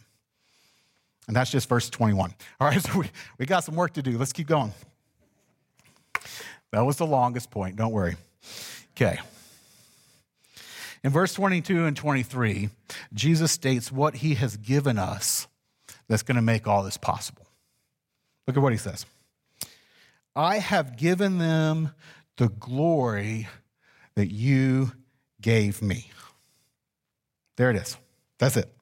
And 1.28 1.36
that's 1.36 1.52
just 1.52 1.70
verse 1.70 1.90
21. 1.90 2.34
All 2.60 2.68
right, 2.68 2.82
so 2.84 3.00
we, 3.00 3.10
we 3.38 3.46
got 3.46 3.64
some 3.64 3.76
work 3.76 3.94
to 3.94 4.02
do. 4.02 4.18
Let's 4.18 4.34
keep 4.34 4.48
going. 4.48 4.74
That 6.72 6.86
was 6.86 6.98
the 6.98 7.06
longest 7.06 7.52
point, 7.52 7.76
don't 7.76 7.92
worry. 7.92 8.16
Okay. 8.92 9.20
In 11.04 11.12
verse 11.12 11.34
22 11.34 11.86
and 11.86 11.96
23, 11.96 12.70
Jesus 13.14 13.52
states 13.52 13.92
what 13.92 14.16
he 14.16 14.36
has 14.36 14.58
given 14.58 14.98
us 14.98 15.48
that's 16.08 16.24
going 16.24 16.36
to 16.36 16.42
make 16.42 16.68
all 16.68 16.84
this 16.84 16.98
possible. 16.98 17.48
Look 18.48 18.58
at 18.58 18.64
what 18.64 18.74
he 18.74 18.78
says 18.78 19.06
I 20.36 20.58
have 20.58 20.98
given 20.98 21.38
them 21.38 21.92
the 22.38 22.50
glory 22.50 23.48
that 24.16 24.32
you 24.32 24.92
gave 25.42 25.82
me. 25.82 26.12
There 27.58 27.70
it 27.70 27.78
is. 27.78 27.98
That's 28.38 28.58
it. 28.58 28.74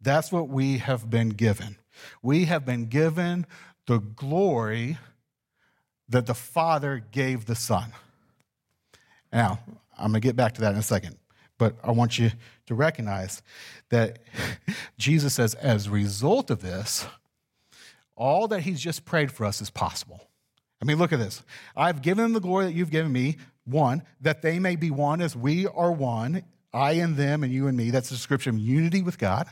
That's 0.00 0.32
what 0.32 0.48
we 0.48 0.78
have 0.78 1.08
been 1.08 1.30
given. 1.30 1.76
We 2.22 2.46
have 2.46 2.64
been 2.64 2.86
given 2.86 3.46
the 3.86 3.98
glory 3.98 4.98
that 6.08 6.26
the 6.26 6.34
Father 6.34 7.04
gave 7.10 7.46
the 7.46 7.54
Son. 7.54 7.92
Now, 9.32 9.60
I'm 9.98 10.12
going 10.12 10.20
to 10.20 10.26
get 10.26 10.36
back 10.36 10.54
to 10.54 10.60
that 10.62 10.72
in 10.72 10.78
a 10.78 10.82
second, 10.82 11.16
but 11.58 11.76
I 11.82 11.90
want 11.90 12.18
you 12.18 12.30
to 12.66 12.74
recognize 12.74 13.42
that 13.90 14.18
Jesus 14.98 15.34
says, 15.34 15.54
as 15.54 15.86
a 15.86 15.90
result 15.90 16.50
of 16.50 16.62
this, 16.62 17.06
all 18.16 18.48
that 18.48 18.60
he's 18.60 18.80
just 18.80 19.04
prayed 19.04 19.32
for 19.32 19.44
us 19.44 19.60
is 19.60 19.70
possible. 19.70 20.28
I 20.80 20.84
mean, 20.84 20.98
look 20.98 21.12
at 21.12 21.18
this. 21.18 21.42
I've 21.76 22.02
given 22.02 22.22
them 22.22 22.32
the 22.32 22.40
glory 22.40 22.66
that 22.66 22.74
you've 22.74 22.90
given 22.90 23.12
me, 23.12 23.38
one, 23.64 24.02
that 24.20 24.42
they 24.42 24.58
may 24.58 24.76
be 24.76 24.90
one 24.90 25.20
as 25.20 25.34
we 25.34 25.66
are 25.66 25.90
one, 25.90 26.44
I 26.72 26.92
and 26.92 27.16
them 27.16 27.42
and 27.42 27.52
you 27.52 27.66
and 27.68 27.76
me. 27.76 27.90
That's 27.90 28.10
the 28.10 28.16
description 28.16 28.56
of 28.56 28.60
unity 28.60 29.00
with 29.00 29.18
God. 29.18 29.46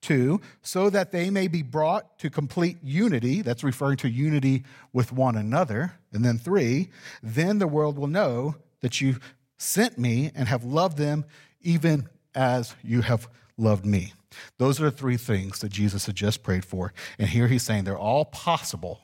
Two, 0.00 0.40
so 0.62 0.90
that 0.90 1.10
they 1.10 1.28
may 1.28 1.48
be 1.48 1.62
brought 1.62 2.18
to 2.20 2.30
complete 2.30 2.78
unity. 2.82 3.42
That's 3.42 3.64
referring 3.64 3.96
to 3.98 4.08
unity 4.08 4.64
with 4.92 5.12
one 5.12 5.36
another. 5.36 5.94
And 6.12 6.24
then 6.24 6.38
three, 6.38 6.90
then 7.22 7.58
the 7.58 7.66
world 7.66 7.98
will 7.98 8.06
know 8.06 8.54
that 8.80 9.00
you 9.00 9.16
sent 9.56 9.98
me 9.98 10.30
and 10.34 10.48
have 10.48 10.64
loved 10.64 10.98
them 10.98 11.24
even 11.60 12.08
as 12.34 12.76
you 12.84 13.02
have 13.02 13.28
loved 13.56 13.84
me. 13.84 14.12
Those 14.58 14.80
are 14.80 14.84
the 14.84 14.96
three 14.96 15.16
things 15.16 15.58
that 15.60 15.70
Jesus 15.70 16.06
had 16.06 16.14
just 16.14 16.42
prayed 16.42 16.64
for. 16.64 16.92
And 17.18 17.28
here 17.28 17.48
he's 17.48 17.62
saying 17.62 17.84
they're 17.84 17.98
all 17.98 18.24
possible 18.24 19.00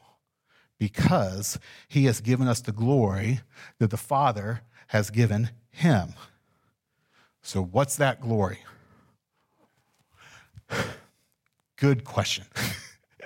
because 0.79 1.59
he 1.89 2.05
has 2.05 2.21
given 2.21 2.49
us 2.49 2.61
the 2.61 2.73
glory 2.73 3.41
that 3.79 3.91
the 3.91 3.97
Father 3.97 4.63
has 4.89 5.11
given 5.11 5.51
him. 5.71 6.15
So, 7.43 7.63
what's 7.63 7.97
that 7.97 8.21
glory? 8.21 8.59
Good 11.77 12.05
question. 12.05 12.45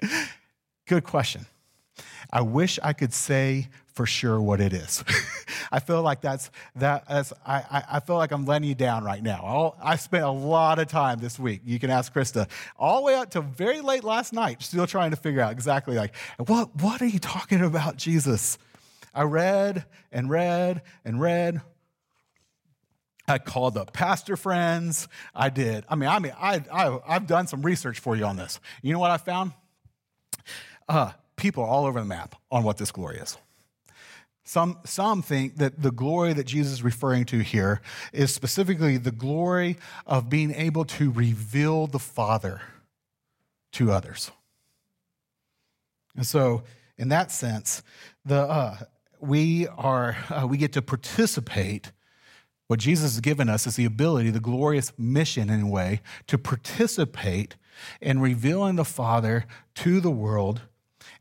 Good 0.87 1.05
question. 1.05 1.47
I 2.31 2.43
wish 2.43 2.79
I 2.83 2.93
could 2.93 3.13
say 3.13 3.69
for 3.87 4.07
sure 4.07 4.41
what 4.41 4.61
it 4.61 4.73
is. 4.73 5.03
I 5.73 5.81
feel 5.81 6.03
like 6.03 6.21
that's 6.21 6.51
that. 6.77 7.05
I, 7.45 7.83
I 7.91 8.01
feel 8.01 8.17
like 8.17 8.31
I'm 8.31 8.47
letting 8.47 8.69
you 8.69 8.75
down 8.75 9.05
right 9.05 9.23
now. 9.23 9.43
I'll, 9.45 9.77
I 9.83 9.97
spent 9.97 10.25
a 10.25 10.31
lot 10.31 10.79
of 10.79 10.89
time 10.89 11.19
this 11.19 11.39
week. 11.39 11.63
You 11.65 11.79
can 11.79 11.91
ask 11.91 12.13
Krista 12.13 12.49
all 12.79 12.99
the 12.99 13.03
way 13.03 13.15
up 13.17 13.31
to 13.31 13.41
very 13.41 13.81
late 13.81 14.05
last 14.05 14.33
night, 14.33 14.63
still 14.63 14.87
trying 14.87 15.11
to 15.11 15.17
figure 15.17 15.41
out 15.41 15.53
exactly 15.53 15.97
like 15.97 16.15
what 16.47 16.75
what 16.81 17.03
are 17.03 17.07
you 17.07 17.19
talking 17.19 17.61
about, 17.63 17.97
Jesus? 17.97 18.57
I 19.15 19.23
read 19.23 19.85
and 20.13 20.31
read 20.31 20.83
and 21.05 21.21
read. 21.21 21.61
I 23.29 23.39
called 23.39 23.77
up 23.77 23.93
pastor 23.93 24.37
friends. 24.37 25.07
I 25.35 25.51
did. 25.51 25.85
I 25.89 25.95
mean, 25.95 26.09
I 26.09 26.19
mean, 26.19 26.33
I, 26.39 26.63
I, 26.73 26.99
I've 27.07 27.27
done 27.27 27.47
some 27.47 27.63
research 27.63 27.99
for 27.99 28.17
you 28.17 28.25
on 28.25 28.37
this. 28.37 28.59
You 28.83 28.93
know 28.93 28.99
what 28.99 29.11
I 29.11 29.19
found? 29.19 29.53
Uh, 30.89 31.13
people 31.37 31.63
all 31.63 31.85
over 31.85 32.01
the 32.01 32.07
map 32.07 32.35
on 32.51 32.63
what 32.63 32.79
this 32.79 32.91
glory 32.91 33.19
is. 33.19 33.37
Some, 34.45 34.79
some 34.87 35.21
think 35.21 35.57
that 35.59 35.83
the 35.83 35.91
glory 35.91 36.33
that 36.33 36.45
Jesus 36.45 36.73
is 36.73 36.83
referring 36.83 37.27
to 37.27 37.41
here 37.41 37.83
is 38.15 38.35
specifically 38.35 38.97
the 38.97 39.11
glory 39.11 39.77
of 40.07 40.31
being 40.31 40.55
able 40.55 40.87
to 40.87 41.11
reveal 41.11 41.87
the 41.87 41.99
Father 41.99 42.63
to 43.73 43.93
others. 43.93 44.31
And 46.17 46.27
so, 46.27 46.63
in 46.97 47.11
that 47.11 47.31
sense, 47.31 47.83
the, 48.25 48.41
uh, 48.41 48.77
we, 49.21 49.69
are, 49.69 50.17
uh, 50.31 50.47
we 50.49 50.57
get 50.57 50.73
to 50.73 50.83
participate 50.83 51.93
What 52.69 52.81
Jesus 52.81 53.15
has 53.15 53.21
given 53.21 53.49
us 53.49 53.67
is 53.67 53.77
the 53.77 53.87
ability, 53.87 54.31
the 54.31 54.41
glorious 54.41 54.93
mission 54.99 55.49
in 55.49 55.63
a 55.63 55.67
way, 55.67 56.03
to 56.27 56.37
participate 56.37 57.57
in 58.01 58.21
revealing 58.21 58.77
the 58.77 58.85
Father 58.85 59.47
to 59.77 60.01
the 60.01 60.11
world. 60.11 60.61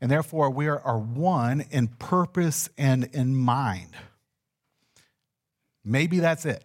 And 0.00 0.10
therefore, 0.10 0.50
we 0.50 0.68
are, 0.68 0.78
are 0.80 0.98
one 0.98 1.64
in 1.70 1.88
purpose 1.88 2.68
and 2.76 3.04
in 3.12 3.34
mind. 3.34 3.94
Maybe 5.84 6.18
that's 6.20 6.44
it. 6.44 6.62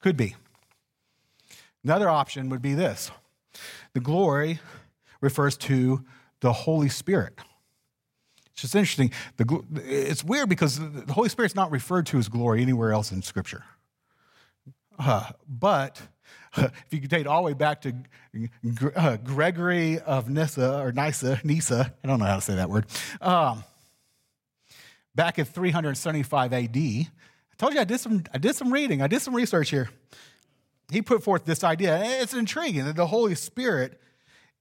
Could 0.00 0.16
be. 0.16 0.34
Another 1.84 2.08
option 2.08 2.48
would 2.48 2.62
be 2.62 2.74
this 2.74 3.10
the 3.92 4.00
glory 4.00 4.60
refers 5.20 5.56
to 5.58 6.04
the 6.40 6.52
Holy 6.52 6.88
Spirit. 6.88 7.34
It's 8.52 8.62
just 8.62 8.74
interesting. 8.74 9.12
The, 9.36 9.62
it's 9.84 10.24
weird 10.24 10.48
because 10.48 10.78
the 10.78 11.12
Holy 11.12 11.28
Spirit's 11.28 11.54
not 11.54 11.70
referred 11.70 12.06
to 12.06 12.18
as 12.18 12.28
glory 12.28 12.62
anywhere 12.62 12.92
else 12.92 13.12
in 13.12 13.20
Scripture. 13.20 13.64
Uh, 14.98 15.30
but 15.48 16.00
if 16.56 16.86
you 16.90 17.00
could 17.00 17.10
take 17.10 17.22
it 17.22 17.26
all 17.26 17.42
the 17.42 17.46
way 17.46 17.52
back 17.54 17.82
to 17.82 17.94
uh, 18.96 19.16
Gregory 19.18 19.98
of 20.00 20.28
Nyssa, 20.28 20.80
or 20.80 20.92
Nyssa, 20.92 21.40
Nyssa, 21.44 21.94
I 22.02 22.08
don't 22.08 22.18
know 22.18 22.26
how 22.26 22.36
to 22.36 22.40
say 22.40 22.56
that 22.56 22.70
word, 22.70 22.86
um, 23.20 23.64
back 25.14 25.38
in 25.38 25.44
375 25.44 26.52
AD, 26.52 26.76
I 26.76 27.08
told 27.56 27.74
you 27.74 27.80
I 27.80 27.84
did, 27.84 28.00
some, 28.00 28.24
I 28.32 28.38
did 28.38 28.56
some 28.56 28.72
reading, 28.72 29.02
I 29.02 29.06
did 29.06 29.22
some 29.22 29.34
research 29.34 29.70
here. 29.70 29.88
He 30.90 31.02
put 31.02 31.22
forth 31.22 31.44
this 31.44 31.64
idea. 31.64 32.02
It's 32.20 32.34
intriguing 32.34 32.84
that 32.84 32.96
the 32.96 33.06
Holy 33.06 33.34
Spirit 33.34 34.00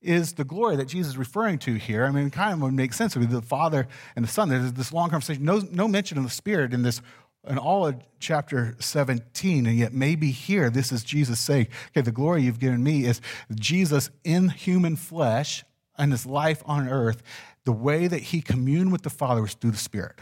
is 0.01 0.33
the 0.33 0.43
glory 0.43 0.75
that 0.75 0.87
Jesus 0.87 1.13
is 1.13 1.17
referring 1.17 1.57
to 1.59 1.75
here. 1.75 2.05
I 2.05 2.11
mean, 2.11 2.27
it 2.27 2.33
kind 2.33 2.53
of 2.53 2.61
would 2.61 2.73
make 2.73 2.93
sense 2.93 3.15
with 3.15 3.29
the 3.29 3.41
Father 3.41 3.87
and 4.15 4.23
the 4.23 4.29
Son. 4.29 4.49
There's 4.49 4.73
this 4.73 4.91
long 4.93 5.09
conversation, 5.09 5.43
no, 5.43 5.61
no 5.71 5.87
mention 5.87 6.17
of 6.17 6.23
the 6.23 6.29
Spirit 6.29 6.73
in 6.73 6.83
this 6.83 7.01
in 7.47 7.57
all 7.57 7.85
of 7.85 7.95
chapter 8.19 8.75
17, 8.79 9.65
and 9.65 9.77
yet 9.77 9.93
maybe 9.93 10.31
here 10.31 10.69
this 10.69 10.91
is 10.91 11.03
Jesus 11.03 11.39
saying, 11.39 11.67
okay, 11.89 12.01
the 12.01 12.11
glory 12.11 12.43
you've 12.43 12.59
given 12.59 12.83
me 12.83 13.05
is 13.05 13.21
Jesus 13.53 14.09
in 14.23 14.49
human 14.49 14.95
flesh 14.95 15.63
and 15.97 16.11
his 16.11 16.25
life 16.25 16.63
on 16.65 16.87
earth. 16.87 17.21
The 17.65 17.71
way 17.71 18.07
that 18.07 18.21
he 18.21 18.41
communed 18.41 18.91
with 18.91 19.03
the 19.03 19.09
Father 19.09 19.41
was 19.41 19.53
through 19.53 19.71
the 19.71 19.77
Spirit. 19.77 20.19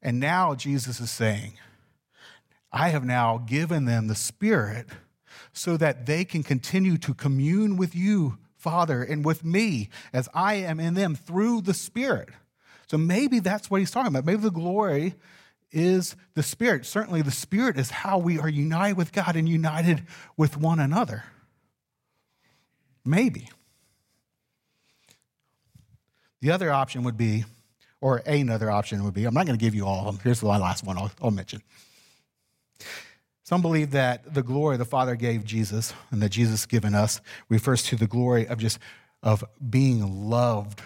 And 0.00 0.18
now 0.18 0.54
Jesus 0.54 1.00
is 1.00 1.10
saying, 1.10 1.54
I 2.72 2.88
have 2.88 3.04
now 3.04 3.38
given 3.38 3.84
them 3.84 4.06
the 4.06 4.14
Spirit 4.14 4.88
so 5.52 5.76
that 5.76 6.06
they 6.06 6.24
can 6.24 6.42
continue 6.42 6.96
to 6.98 7.14
commune 7.14 7.76
with 7.76 7.94
you 7.94 8.38
Father 8.56 9.02
and 9.02 9.24
with 9.24 9.44
me 9.44 9.88
as 10.12 10.28
I 10.32 10.54
am 10.54 10.78
in 10.78 10.94
them 10.94 11.14
through 11.14 11.62
the 11.62 11.74
Spirit. 11.74 12.28
So 12.86 12.96
maybe 12.96 13.40
that's 13.40 13.70
what 13.70 13.80
he's 13.80 13.90
talking 13.90 14.08
about. 14.08 14.24
Maybe 14.24 14.40
the 14.42 14.50
glory 14.50 15.14
is 15.72 16.16
the 16.34 16.42
Spirit. 16.42 16.86
Certainly, 16.86 17.22
the 17.22 17.30
Spirit 17.30 17.78
is 17.78 17.90
how 17.90 18.18
we 18.18 18.38
are 18.38 18.48
united 18.48 18.96
with 18.96 19.12
God 19.12 19.36
and 19.36 19.48
united 19.48 20.04
with 20.36 20.56
one 20.56 20.78
another. 20.78 21.24
Maybe. 23.04 23.48
The 26.40 26.50
other 26.50 26.72
option 26.72 27.04
would 27.04 27.16
be, 27.16 27.44
or 28.00 28.18
another 28.26 28.70
option 28.70 29.04
would 29.04 29.14
be, 29.14 29.24
I'm 29.24 29.34
not 29.34 29.46
going 29.46 29.58
to 29.58 29.64
give 29.64 29.74
you 29.74 29.86
all 29.86 30.00
of 30.00 30.06
them. 30.06 30.20
Here's 30.22 30.40
the 30.40 30.46
last 30.46 30.84
one 30.84 30.98
I'll, 30.98 31.10
I'll 31.20 31.30
mention. 31.30 31.62
Some 33.44 33.62
believe 33.62 33.90
that 33.90 34.34
the 34.34 34.42
glory 34.42 34.76
the 34.76 34.84
Father 34.84 35.14
gave 35.14 35.44
Jesus 35.44 35.92
and 36.10 36.22
that 36.22 36.30
Jesus 36.30 36.66
given 36.66 36.94
us 36.94 37.20
refers 37.48 37.82
to 37.84 37.96
the 37.96 38.06
glory 38.06 38.46
of 38.46 38.58
just 38.58 38.78
of 39.22 39.44
being 39.70 40.28
loved 40.28 40.80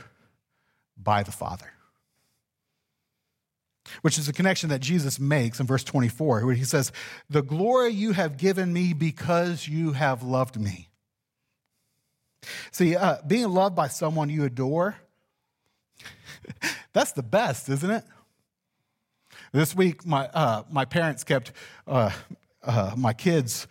by 0.96 1.22
the 1.22 1.33
Father. 1.33 1.72
Which 4.03 4.18
is 4.18 4.29
a 4.29 4.33
connection 4.33 4.68
that 4.70 4.81
Jesus 4.81 5.20
makes 5.20 5.61
in 5.61 5.66
verse 5.66 5.85
24, 5.85 6.44
where 6.44 6.55
he 6.55 6.64
says, 6.64 6.92
The 7.31 7.42
glory 7.42 7.90
you 7.90 8.12
have 8.12 8.37
given 8.37 8.72
me 8.72 8.92
because 8.92 9.68
you 9.68 9.92
have 9.92 10.22
loved 10.22 10.61
me. 10.61 10.88
See, 12.70 12.96
uh, 12.96 13.16
being 13.27 13.49
loved 13.49 13.75
by 13.75 13.88
someone 13.88 14.29
you 14.29 14.44
adore, 14.44 14.96
that's 16.92 17.12
the 17.12 17.22
best, 17.22 17.68
isn't 17.68 17.90
it? 17.90 18.05
This 19.53 19.75
week, 19.75 20.05
my, 20.05 20.27
uh, 20.29 20.64
my 20.70 20.85
parents 20.85 21.25
kept 21.25 21.53
uh, 21.87 22.11
uh, 22.62 22.94
my 22.96 23.12
kids 23.12 23.66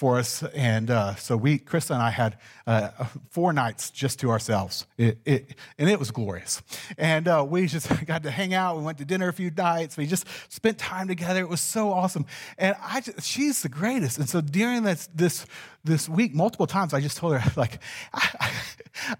for 0.00 0.18
us. 0.18 0.42
And 0.54 0.90
uh, 0.90 1.14
so 1.16 1.36
we, 1.36 1.58
Krista 1.58 1.90
and 1.90 2.02
I 2.02 2.08
had 2.08 2.38
uh, 2.66 2.88
four 3.28 3.52
nights 3.52 3.90
just 3.90 4.18
to 4.20 4.30
ourselves. 4.30 4.86
It, 4.96 5.18
it, 5.26 5.54
and 5.78 5.90
it 5.90 5.98
was 5.98 6.10
glorious. 6.10 6.62
And 6.96 7.28
uh, 7.28 7.44
we 7.46 7.66
just 7.66 7.86
got 8.06 8.22
to 8.22 8.30
hang 8.30 8.54
out. 8.54 8.78
We 8.78 8.82
went 8.82 8.96
to 8.96 9.04
dinner 9.04 9.28
a 9.28 9.32
few 9.34 9.50
nights. 9.50 9.98
We 9.98 10.06
just 10.06 10.26
spent 10.48 10.78
time 10.78 11.06
together. 11.06 11.40
It 11.40 11.50
was 11.50 11.60
so 11.60 11.92
awesome. 11.92 12.24
And 12.56 12.76
I 12.82 13.02
just, 13.02 13.28
she's 13.28 13.60
the 13.60 13.68
greatest. 13.68 14.16
And 14.16 14.26
so 14.26 14.40
during 14.40 14.84
this, 14.84 15.06
this, 15.14 15.44
this 15.84 16.08
week, 16.08 16.34
multiple 16.34 16.66
times, 16.66 16.92
I 16.94 17.00
just 17.00 17.16
told 17.16 17.38
her, 17.38 17.52
like, 17.56 17.80
I, 18.12 18.52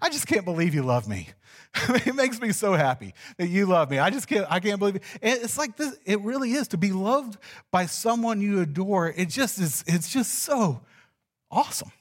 I 0.01 0.09
just 0.09 0.27
can't 0.27 0.45
believe 0.45 0.73
you 0.73 0.83
love 0.83 1.07
me. 1.07 1.29
it 2.05 2.15
makes 2.15 2.41
me 2.41 2.51
so 2.51 2.73
happy 2.73 3.13
that 3.37 3.47
you 3.47 3.65
love 3.65 3.89
me. 3.89 3.97
I 3.97 4.09
just 4.09 4.27
can't, 4.27 4.45
I 4.49 4.59
can't 4.59 4.79
believe 4.79 4.97
it. 4.97 5.03
It's 5.21 5.57
like 5.57 5.77
this, 5.77 5.97
it 6.05 6.19
really 6.21 6.51
is 6.51 6.67
to 6.69 6.77
be 6.77 6.91
loved 6.91 7.37
by 7.71 7.85
someone 7.85 8.41
you 8.41 8.59
adore. 8.59 9.07
It 9.15 9.29
just 9.29 9.59
is, 9.59 9.83
it's 9.87 10.11
just 10.11 10.33
so 10.39 10.81
awesome. 11.49 11.91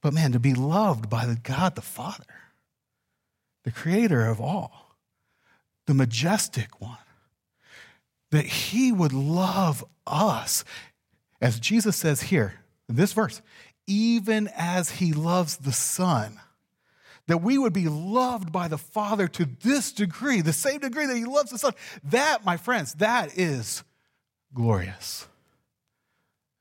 But 0.00 0.14
man, 0.14 0.32
to 0.32 0.40
be 0.40 0.54
loved 0.54 1.10
by 1.10 1.26
the 1.26 1.36
God 1.36 1.74
the 1.74 1.82
Father, 1.82 2.24
the 3.64 3.72
creator 3.72 4.26
of 4.26 4.40
all, 4.40 4.96
the 5.86 5.94
majestic 5.94 6.80
one, 6.80 6.96
that 8.30 8.44
he 8.46 8.92
would 8.92 9.12
love 9.12 9.84
us, 10.06 10.64
as 11.40 11.60
Jesus 11.60 11.96
says 11.96 12.22
here 12.22 12.61
this 12.96 13.12
verse, 13.12 13.42
even 13.86 14.48
as 14.56 14.90
he 14.90 15.12
loves 15.12 15.56
the 15.58 15.72
Son 15.72 16.38
that 17.28 17.38
we 17.38 17.56
would 17.56 17.72
be 17.72 17.88
loved 17.88 18.52
by 18.52 18.68
the 18.68 18.78
Father 18.78 19.28
to 19.28 19.48
this 19.62 19.92
degree, 19.92 20.40
the 20.40 20.52
same 20.52 20.80
degree 20.80 21.06
that 21.06 21.16
He 21.16 21.24
loves 21.24 21.50
the 21.50 21.58
Son. 21.58 21.72
That, 22.04 22.44
my 22.44 22.56
friends, 22.56 22.94
that 22.94 23.38
is 23.38 23.84
glorious. 24.52 25.26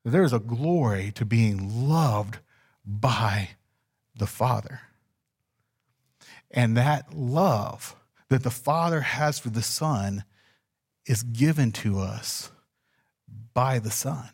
There 0.05 0.23
is 0.23 0.33
a 0.33 0.39
glory 0.39 1.11
to 1.15 1.25
being 1.25 1.89
loved 1.89 2.39
by 2.85 3.49
the 4.15 4.27
Father. 4.27 4.81
And 6.49 6.75
that 6.77 7.13
love 7.13 7.95
that 8.29 8.43
the 8.43 8.51
Father 8.51 9.01
has 9.01 9.39
for 9.39 9.49
the 9.49 9.61
Son 9.61 10.23
is 11.05 11.23
given 11.23 11.71
to 11.71 11.99
us 11.99 12.51
by 13.53 13.79
the 13.79 13.91
Son, 13.91 14.29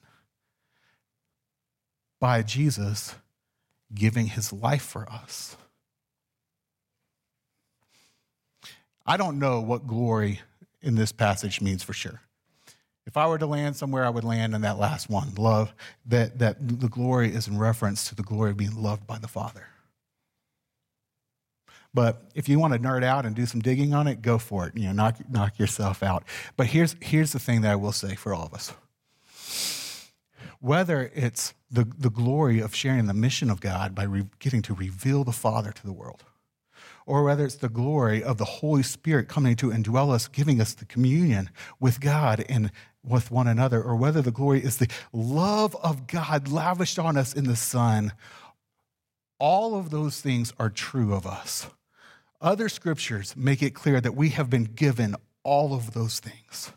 by 2.19 2.41
Jesus 2.41 3.15
giving 3.93 4.27
his 4.27 4.51
life 4.51 4.81
for 4.81 5.09
us. 5.09 5.55
I 9.05 9.17
don't 9.17 9.39
know 9.39 9.61
what 9.61 9.87
glory 9.87 10.41
in 10.81 10.95
this 10.95 11.11
passage 11.11 11.61
means 11.61 11.83
for 11.83 11.93
sure. 11.93 12.21
If 13.05 13.15
I 13.15 13.25
were 13.27 13.37
to 13.37 13.45
land 13.45 13.77
somewhere, 13.77 14.03
I 14.03 14.09
would 14.09 14.25
land 14.25 14.53
in 14.53 14.61
that 14.61 14.77
last 14.77 15.09
one 15.09 15.33
love, 15.35 15.73
that, 16.07 16.39
that 16.39 16.57
the 16.59 16.89
glory 16.89 17.33
is 17.33 17.47
in 17.47 17.57
reference 17.57 18.09
to 18.09 18.15
the 18.15 18.23
glory 18.23 18.51
of 18.51 18.57
being 18.57 18.75
loved 18.75 19.07
by 19.07 19.17
the 19.17 19.29
Father. 19.29 19.67
But 21.93 22.21
if 22.35 22.49
you 22.49 22.59
want 22.59 22.73
to 22.73 22.79
nerd 22.79 23.03
out 23.03 23.25
and 23.25 23.33
do 23.33 23.45
some 23.45 23.61
digging 23.61 23.93
on 23.93 24.07
it, 24.07 24.21
go 24.21 24.37
for 24.37 24.67
it. 24.67 24.75
You 24.75 24.87
know, 24.87 24.91
knock, 24.91 25.17
knock 25.29 25.57
yourself 25.57 26.03
out. 26.03 26.25
But 26.57 26.67
here's, 26.67 26.97
here's 27.01 27.31
the 27.31 27.39
thing 27.39 27.61
that 27.61 27.71
I 27.71 27.75
will 27.75 27.93
say 27.93 28.13
for 28.15 28.33
all 28.33 28.45
of 28.45 28.53
us. 28.53 28.73
Whether 30.59 31.09
it's 31.15 31.53
the, 31.69 31.87
the 31.97 32.09
glory 32.09 32.59
of 32.59 32.73
sharing 32.73 33.07
the 33.07 33.13
mission 33.13 33.49
of 33.49 33.59
God 33.59 33.93
by 33.93 34.03
re- 34.03 34.29
getting 34.39 34.61
to 34.63 34.73
reveal 34.73 35.23
the 35.23 35.31
Father 35.31 35.71
to 35.71 35.85
the 35.85 35.93
world, 35.93 36.23
or 37.05 37.23
whether 37.23 37.45
it's 37.45 37.55
the 37.55 37.69
glory 37.69 38.23
of 38.23 38.37
the 38.37 38.45
Holy 38.45 38.83
Spirit 38.83 39.27
coming 39.27 39.55
to 39.57 39.71
indwell 39.71 40.13
us, 40.13 40.27
giving 40.27 40.61
us 40.61 40.73
the 40.73 40.85
communion 40.85 41.49
with 41.79 41.99
God 41.99 42.43
and 42.47 42.71
with 43.03 43.31
one 43.31 43.47
another, 43.47 43.81
or 43.81 43.95
whether 43.95 44.21
the 44.21 44.31
glory 44.31 44.63
is 44.63 44.77
the 44.77 44.89
love 45.11 45.75
of 45.83 46.07
God 46.07 46.47
lavished 46.49 46.99
on 46.99 47.17
us 47.17 47.33
in 47.33 47.45
the 47.45 47.55
Son. 47.55 48.13
All 49.39 49.75
of 49.75 49.89
those 49.89 50.19
things 50.19 50.53
are 50.57 50.69
true 50.69 51.13
of 51.13 51.27
us. 51.27 51.67
Other 52.39 52.69
scriptures 52.69 53.35
make 53.35 53.61
it 53.61 53.73
clear 53.73 53.99
that 54.01 54.15
we 54.15 54.29
have 54.29 54.49
been 54.49 54.65
given 54.65 55.15
all 55.43 55.73
of 55.73 55.93
those 55.93 56.19
things. 56.19 56.71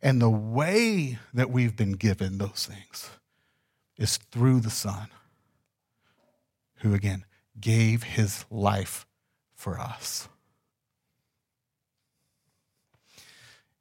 And 0.00 0.20
the 0.20 0.30
way 0.30 1.18
that 1.32 1.50
we've 1.50 1.74
been 1.74 1.92
given 1.92 2.38
those 2.38 2.68
things 2.70 3.10
is 3.96 4.16
through 4.16 4.60
the 4.60 4.70
Son, 4.70 5.08
who 6.76 6.94
again 6.94 7.24
gave 7.60 8.02
his 8.02 8.44
life 8.50 9.06
for 9.54 9.78
us. 9.78 10.28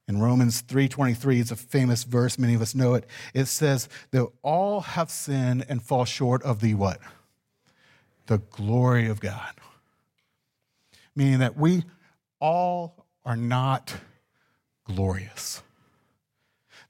In 0.07 0.21
Romans 0.21 0.61
3:23, 0.61 1.39
it's 1.39 1.51
a 1.51 1.55
famous 1.55 2.03
verse, 2.03 2.37
many 2.37 2.53
of 2.53 2.61
us 2.61 2.75
know 2.75 2.93
it. 2.93 3.07
It 3.33 3.45
says 3.45 3.87
that 4.11 4.27
all 4.41 4.81
have 4.81 5.09
sinned 5.09 5.65
and 5.69 5.81
fall 5.81 6.05
short 6.05 6.43
of 6.43 6.59
the 6.59 6.73
what? 6.73 6.99
The 8.27 8.39
glory 8.39 9.07
of 9.07 9.19
God. 9.19 9.53
Meaning 11.15 11.39
that 11.39 11.57
we 11.57 11.83
all 12.39 13.05
are 13.25 13.37
not 13.37 13.95
glorious. 14.83 15.61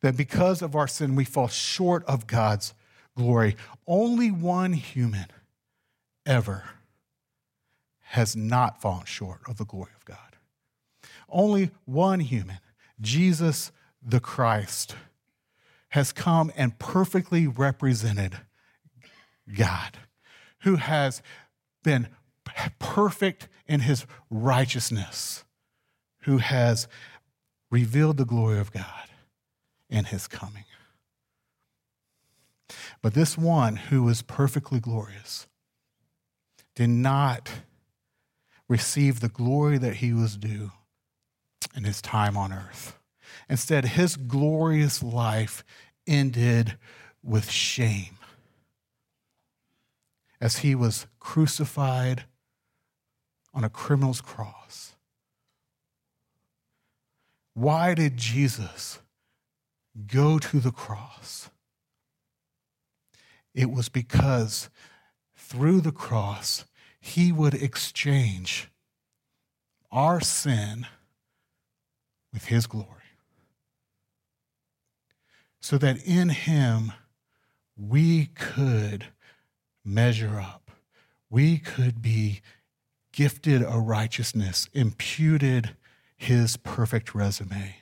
that 0.02 0.18
because 0.18 0.62
of 0.62 0.76
our 0.76 0.88
sin, 0.88 1.16
we 1.16 1.24
fall 1.24 1.48
short 1.48 2.04
of 2.06 2.28
God's 2.28 2.74
glory. 3.15 3.56
Only 3.88 4.32
one 4.32 4.73
human 4.73 5.28
ever 6.26 6.63
has 8.02 8.36
not 8.36 8.82
fallen 8.82 9.06
short 9.06 9.41
of 9.47 9.58
the 9.58 9.65
glory 9.65 9.91
of 9.95 10.06
God. 10.06 10.17
Only 11.30 11.71
one 11.86 12.19
human, 12.19 12.60
Jesus 13.02 13.71
the 14.02 14.19
Christ, 14.19 14.95
has 15.89 16.12
come 16.12 16.52
and 16.56 16.78
perfectly 16.80 17.47
represented 17.47 18.38
God, 19.52 19.97
who 20.62 20.76
has 20.76 21.21
been 21.84 22.08
perfect 22.80 23.47
in 23.67 23.82
his 23.82 24.06
righteousness, 24.30 25.43
who 26.21 26.38
has 26.38 26.88
revealed 27.71 28.17
the 28.17 28.26
glory 28.26 28.60
of 28.60 28.71
God 28.71 29.10
in 29.89 30.06
his 30.06 30.28
coming. 30.28 30.65
But 33.02 33.14
this 33.14 33.38
one 33.38 33.76
who 33.76 34.04
was 34.04 34.22
perfectly 34.22 34.80
glorious 34.80 35.48
did 36.76 36.90
not 36.90 37.50
receive 38.68 39.20
the 39.20 39.30
glory 39.30 39.78
that 39.78 39.96
he 39.98 40.14
was 40.14 40.38
due 40.38 40.72
in 41.76 41.84
his 41.84 42.02
time 42.02 42.38
on 42.38 42.52
earth. 42.52 42.98
Instead, 43.50 43.86
his 43.86 44.16
glorious 44.16 45.04
life 45.04 45.64
ended 46.08 46.78
with 47.22 47.50
shame 47.50 48.18
as 50.42 50.58
he 50.58 50.76
was 50.76 51.08
crucified 51.20 52.26
on 53.54 53.64
a 53.64 53.70
criminal's 53.70 54.22
cross. 54.22 54.96
Why 57.54 57.94
did 57.94 58.18
Jesus 58.18 59.00
go 60.08 60.40
to 60.40 60.60
the 60.60 60.72
cross? 60.72 61.50
It 63.54 63.70
was 63.70 63.89
because 63.89 64.70
through 65.36 65.82
the 65.82 65.92
cross, 65.92 66.66
he 67.00 67.32
would 67.32 67.54
exchange 67.54 68.70
our 69.92 70.20
sin 70.20 70.88
with 72.34 72.46
his 72.46 72.66
glory. 72.66 72.88
So 75.60 75.78
that 75.78 76.04
in 76.04 76.30
him 76.30 76.94
we 77.78 78.28
could 78.28 79.06
measure 79.86 80.39
up, 80.39 80.72
we 81.30 81.58
could 81.58 82.02
be 82.02 82.42
gifted 83.12 83.62
a 83.62 83.80
righteousness, 83.80 84.68
imputed 84.74 85.76
his 86.18 86.58
perfect 86.58 87.13
resume, 87.13 87.76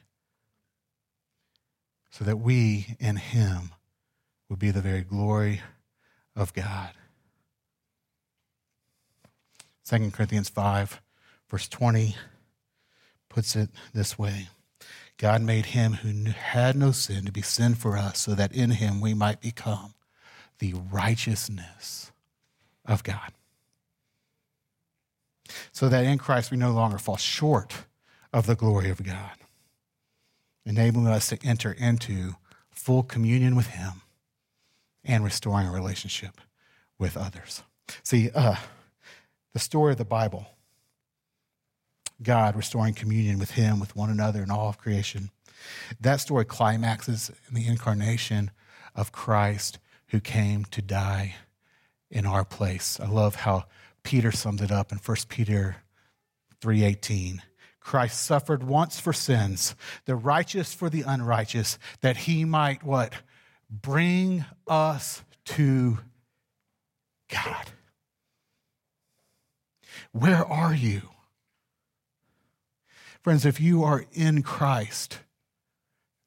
so 2.09 2.25
that 2.25 2.37
we 2.37 2.97
in 2.99 3.15
him 3.15 3.71
would 4.51 4.59
be 4.59 4.69
the 4.69 4.81
very 4.81 4.99
glory 4.99 5.61
of 6.35 6.53
God. 6.53 6.89
2 9.89 10.11
Corinthians 10.11 10.49
5, 10.49 11.01
verse 11.49 11.69
20 11.69 12.17
puts 13.29 13.55
it 13.55 13.69
this 13.93 14.19
way 14.19 14.49
God 15.17 15.41
made 15.41 15.67
him 15.67 15.93
who 15.93 16.31
had 16.31 16.75
no 16.75 16.91
sin 16.91 17.23
to 17.23 17.31
be 17.31 17.41
sin 17.41 17.75
for 17.75 17.95
us, 17.95 18.19
so 18.19 18.35
that 18.35 18.51
in 18.51 18.71
him 18.71 18.99
we 18.99 19.13
might 19.13 19.39
become 19.39 19.93
the 20.59 20.73
righteousness 20.91 22.11
of 22.85 23.03
God. 23.03 23.31
So 25.71 25.87
that 25.87 26.03
in 26.03 26.17
Christ 26.17 26.51
we 26.51 26.57
no 26.57 26.71
longer 26.71 26.97
fall 26.97 27.15
short 27.15 27.85
of 28.33 28.47
the 28.47 28.55
glory 28.55 28.89
of 28.89 29.01
God, 29.01 29.37
enabling 30.65 31.07
us 31.07 31.29
to 31.29 31.39
enter 31.41 31.71
into 31.71 32.35
full 32.69 33.03
communion 33.03 33.55
with 33.55 33.67
him 33.67 34.01
and 35.03 35.23
restoring 35.23 35.67
a 35.67 35.71
relationship 35.71 36.41
with 36.97 37.17
others. 37.17 37.63
See, 38.03 38.29
uh, 38.33 38.55
the 39.53 39.59
story 39.59 39.91
of 39.93 39.97
the 39.97 40.05
Bible, 40.05 40.47
God 42.21 42.55
restoring 42.55 42.93
communion 42.93 43.39
with 43.39 43.51
Him, 43.51 43.79
with 43.79 43.95
one 43.95 44.09
another, 44.09 44.41
and 44.41 44.51
all 44.51 44.69
of 44.69 44.77
creation, 44.77 45.31
that 45.99 46.21
story 46.21 46.45
climaxes 46.45 47.31
in 47.47 47.55
the 47.55 47.67
incarnation 47.67 48.51
of 48.95 49.11
Christ 49.11 49.79
who 50.07 50.19
came 50.19 50.65
to 50.65 50.81
die 50.81 51.35
in 52.09 52.25
our 52.25 52.43
place. 52.43 52.99
I 52.99 53.07
love 53.07 53.35
how 53.35 53.65
Peter 54.03 54.31
sums 54.31 54.61
it 54.61 54.71
up 54.71 54.91
in 54.91 54.97
1 54.97 55.29
Peter 55.29 55.77
3:18. 56.59 57.41
Christ 57.79 58.21
suffered 58.21 58.63
once 58.63 58.99
for 58.99 59.13
sins, 59.13 59.75
the 60.05 60.15
righteous 60.15 60.73
for 60.73 60.89
the 60.89 61.01
unrighteous, 61.01 61.79
that 62.01 62.17
he 62.17 62.45
might 62.45 62.83
what? 62.83 63.15
Bring 63.71 64.45
us 64.67 65.23
to 65.45 65.99
God. 67.29 67.71
Where 70.11 70.45
are 70.45 70.75
you? 70.75 71.03
Friends, 73.21 73.45
if 73.45 73.61
you 73.61 73.83
are 73.83 74.05
in 74.11 74.43
Christ, 74.43 75.19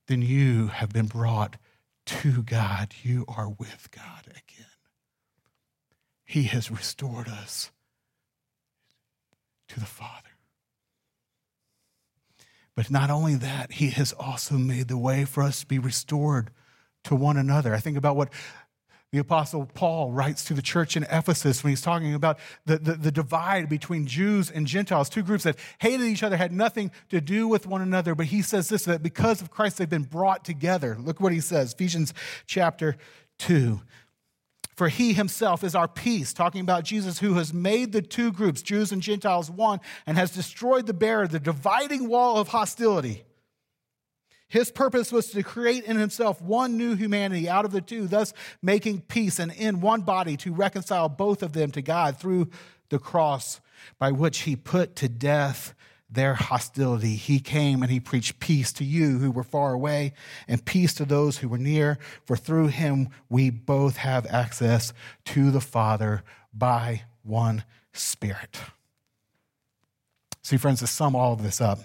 then 0.07 0.23
you 0.23 0.69
have 0.69 0.91
been 0.91 1.07
brought 1.07 1.57
to 2.07 2.43
God. 2.43 2.95
You 3.03 3.25
are 3.29 3.49
with 3.49 3.89
God 3.91 4.27
again. 4.27 4.67
He 6.25 6.45
has 6.45 6.71
restored 6.71 7.29
us 7.29 7.71
to 9.69 9.81
the 9.81 9.87
Father. 9.87 10.31
But 12.77 12.91
not 12.91 13.11
only 13.11 13.35
that, 13.37 13.73
He 13.73 13.91
has 13.91 14.13
also 14.13 14.57
made 14.57 14.89
the 14.89 14.99
way 14.99 15.25
for 15.25 15.43
us 15.43 15.61
to 15.61 15.67
be 15.67 15.79
restored 15.79 16.51
to 17.05 17.15
one 17.15 17.37
another. 17.37 17.75
I 17.75 17.81
think 17.81 17.97
about 17.97 18.17
what 18.17 18.31
the 19.15 19.21
Apostle 19.21 19.71
Paul 19.75 20.11
writes 20.11 20.45
to 20.47 20.55
the 20.55 20.61
church 20.61 20.97
in 20.97 21.05
Ephesus 21.05 21.63
when 21.63 21.71
he's 21.71 21.81
talking 21.81 22.15
about 22.15 22.37
the, 22.67 22.79
the, 22.79 22.95
the, 22.95 23.13
divide 23.13 23.69
between 23.69 24.09
Jews 24.09 24.51
and 24.51 24.67
Gentiles, 24.67 25.09
two 25.09 25.23
groups 25.23 25.45
that 25.45 25.57
hated 25.79 26.05
each 26.05 26.25
other, 26.25 26.37
had 26.37 26.51
nothing 26.51 26.91
to 27.11 27.21
do 27.21 27.47
with 27.47 27.65
one 27.65 27.81
another. 27.81 28.17
But 28.17 28.27
he 28.27 28.43
says 28.43 28.69
this 28.69 28.87
that 28.87 29.05
because 29.05 29.41
of 29.41 29.53
Christ, 29.53 29.79
they've 29.79 29.89
been 29.89 30.03
brought 30.03 30.45
together. 30.45 30.97
Look 30.99 31.21
what 31.21 31.33
he 31.33 31.41
says 31.41 31.75
Ephesians 31.75 32.13
chapter 32.49 32.97
2. 33.39 33.81
For 34.75 34.89
he 34.89 35.13
himself 35.13 35.63
is 35.63 35.77
our 35.77 35.87
peace, 35.87 36.33
talking 36.33 36.63
about 36.63 36.83
Jesus 36.83 37.21
who 37.21 37.35
has 37.35 37.55
made 37.55 37.93
the 37.93 38.03
two 38.03 38.33
groups, 38.33 38.63
Jews 38.63 38.91
and 38.91 39.01
Gentiles, 39.01 39.49
one, 39.49 39.79
and 40.07 40.17
has 40.17 40.33
destroyed 40.33 40.87
the 40.87 40.93
barrier, 40.93 41.29
the 41.29 41.39
dividing 41.39 42.09
wall 42.09 42.39
of 42.39 42.49
hostility 42.49 43.23
his 44.49 44.71
purpose 44.71 45.11
was 45.11 45.31
to 45.31 45.43
create 45.43 45.85
in 45.85 45.97
himself 45.97 46.41
one 46.41 46.77
new 46.77 46.95
humanity 46.95 47.49
out 47.49 47.65
of 47.65 47.73
the 47.73 47.81
two, 47.81 48.07
thus 48.07 48.33
making 48.63 49.01
peace 49.03 49.39
and 49.39 49.53
in 49.53 49.81
one 49.81 50.03
body 50.03 50.37
to 50.39 50.53
reconcile 50.53 51.09
both 51.09 51.43
of 51.43 51.53
them 51.53 51.71
to 51.73 51.83
God 51.83 52.19
through 52.19 52.51
the 52.91 52.99
cross 52.99 53.61
by 53.99 54.13
which 54.13 54.41
he 54.41 54.57
put 54.57 54.97
to 54.97 55.09
death 55.09 55.75
their 56.11 56.35
hostility. 56.35 57.17
He 57.17 57.41
came 57.41 57.83
and 57.83 57.91
he 57.91 58.01
preached 58.01 58.39
peace 58.39 58.73
to 58.75 58.85
you 58.85 59.19
who 59.19 59.31
were 59.31 59.43
far 59.43 59.73
away 59.73 60.13
and 60.47 60.65
peace 60.65 60.95
to 60.95 61.05
those 61.05 61.39
who 61.39 61.49
were 61.49 61.59
near, 61.59 61.99
for 62.25 62.37
through 62.37 62.69
him 62.69 63.09
we 63.29 63.51
both 63.51 63.97
have 63.97 64.27
access 64.27 64.93
to 65.27 65.51
the 65.51 65.61
Father 65.61 66.23
by 66.53 67.03
one 67.23 67.65
Spirit. 67.93 68.59
See, 70.45 70.59
friends, 70.59 70.81
to 70.81 70.87
sum 70.87 71.17
all 71.17 71.33
of 71.33 71.43
this 71.43 71.63
up, 71.63 71.79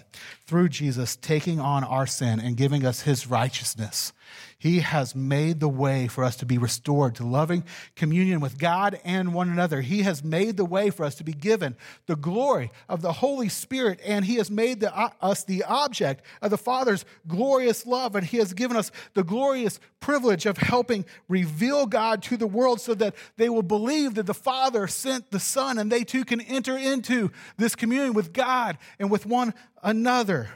through 0.46 0.68
Jesus 0.68 1.16
taking 1.16 1.58
on 1.58 1.82
our 1.82 2.06
sin 2.06 2.38
and 2.38 2.58
giving 2.58 2.84
us 2.84 3.00
his 3.00 3.26
righteousness, 3.26 4.12
he 4.60 4.80
has 4.80 5.14
made 5.14 5.58
the 5.58 5.70
way 5.70 6.06
for 6.06 6.22
us 6.22 6.36
to 6.36 6.44
be 6.44 6.58
restored 6.58 7.14
to 7.14 7.26
loving 7.26 7.64
communion 7.96 8.40
with 8.40 8.58
God 8.58 9.00
and 9.04 9.32
one 9.32 9.48
another. 9.48 9.80
He 9.80 10.02
has 10.02 10.22
made 10.22 10.58
the 10.58 10.66
way 10.66 10.90
for 10.90 11.06
us 11.06 11.14
to 11.14 11.24
be 11.24 11.32
given 11.32 11.78
the 12.04 12.14
glory 12.14 12.70
of 12.86 13.00
the 13.00 13.14
Holy 13.14 13.48
Spirit, 13.48 14.00
and 14.04 14.22
He 14.22 14.34
has 14.34 14.50
made 14.50 14.80
the, 14.80 14.94
uh, 14.94 15.08
us 15.22 15.44
the 15.44 15.64
object 15.64 16.26
of 16.42 16.50
the 16.50 16.58
Father's 16.58 17.06
glorious 17.26 17.86
love, 17.86 18.14
and 18.14 18.26
He 18.26 18.36
has 18.36 18.52
given 18.52 18.76
us 18.76 18.92
the 19.14 19.24
glorious 19.24 19.80
privilege 19.98 20.44
of 20.44 20.58
helping 20.58 21.06
reveal 21.26 21.86
God 21.86 22.22
to 22.24 22.36
the 22.36 22.46
world 22.46 22.82
so 22.82 22.92
that 22.96 23.14
they 23.38 23.48
will 23.48 23.62
believe 23.62 24.12
that 24.16 24.26
the 24.26 24.34
Father 24.34 24.86
sent 24.86 25.30
the 25.30 25.40
Son, 25.40 25.78
and 25.78 25.90
they 25.90 26.04
too 26.04 26.22
can 26.22 26.42
enter 26.42 26.76
into 26.76 27.30
this 27.56 27.74
communion 27.74 28.12
with 28.12 28.34
God 28.34 28.76
and 28.98 29.10
with 29.10 29.24
one 29.24 29.54
another. 29.82 30.50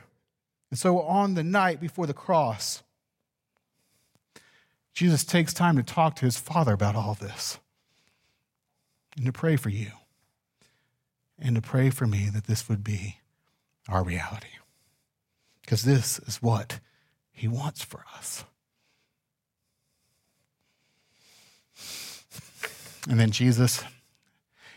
And 0.71 0.79
so, 0.79 1.01
on 1.01 1.33
the 1.33 1.43
night 1.43 1.81
before 1.81 2.07
the 2.07 2.13
cross, 2.13 2.83
Jesus 4.95 5.25
takes 5.25 5.53
time 5.53 5.77
to 5.77 5.83
talk 5.83 6.17
to 6.17 6.25
his 6.25 6.39
Father 6.39 6.73
about 6.73 6.97
all 6.97 7.15
this 7.15 7.59
and 9.17 9.27
to 9.27 9.33
pray 9.33 9.57
for 9.57 9.69
you 9.69 9.89
and 11.39 11.57
to 11.57 11.63
pray 11.63 11.91
for 11.91 12.07
me 12.07 12.29
that 12.33 12.47
this 12.47 12.69
would 12.69 12.85
be 12.85 13.19
our 13.89 14.05
reality. 14.05 14.47
Because 15.63 15.83
this 15.83 16.19
is 16.21 16.41
what 16.41 16.79
he 17.33 17.49
wants 17.49 17.83
for 17.83 18.05
us. 18.17 18.45
And 23.09 23.19
then 23.19 23.33
Jesus, 23.33 23.83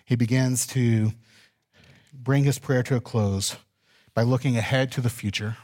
he 0.04 0.16
begins 0.16 0.66
to 0.68 1.12
bring 2.12 2.44
his 2.44 2.60
prayer 2.60 2.84
to 2.84 2.96
a 2.96 3.02
close 3.02 3.56
by 4.14 4.24
looking 4.24 4.58
ahead 4.58 4.92
to 4.94 5.02
the 5.02 5.10
future 5.10 5.58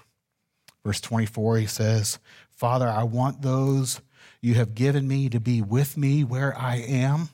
Verse 0.84 1.00
24, 1.00 1.58
he 1.58 1.66
says, 1.66 2.20
Father, 2.50 2.88
I 2.88 3.04
want 3.04 3.42
those 3.42 4.02
you 4.44 4.56
have 4.56 4.76
given 4.76 5.08
me 5.08 5.30
to 5.30 5.40
be 5.40 5.62
with 5.62 5.96
me 5.96 6.22
where 6.22 6.56
I 6.58 6.76
am 6.76 7.30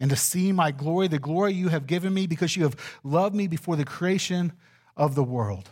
and 0.00 0.10
to 0.10 0.16
see 0.16 0.50
my 0.50 0.72
glory, 0.72 1.06
the 1.06 1.20
glory 1.20 1.52
you 1.52 1.68
have 1.68 1.86
given 1.86 2.12
me 2.12 2.26
because 2.26 2.56
you 2.56 2.64
have 2.64 2.74
loved 3.04 3.32
me 3.32 3.46
before 3.46 3.76
the 3.76 3.84
creation 3.84 4.52
of 4.96 5.14
the 5.14 5.22
world. 5.22 5.70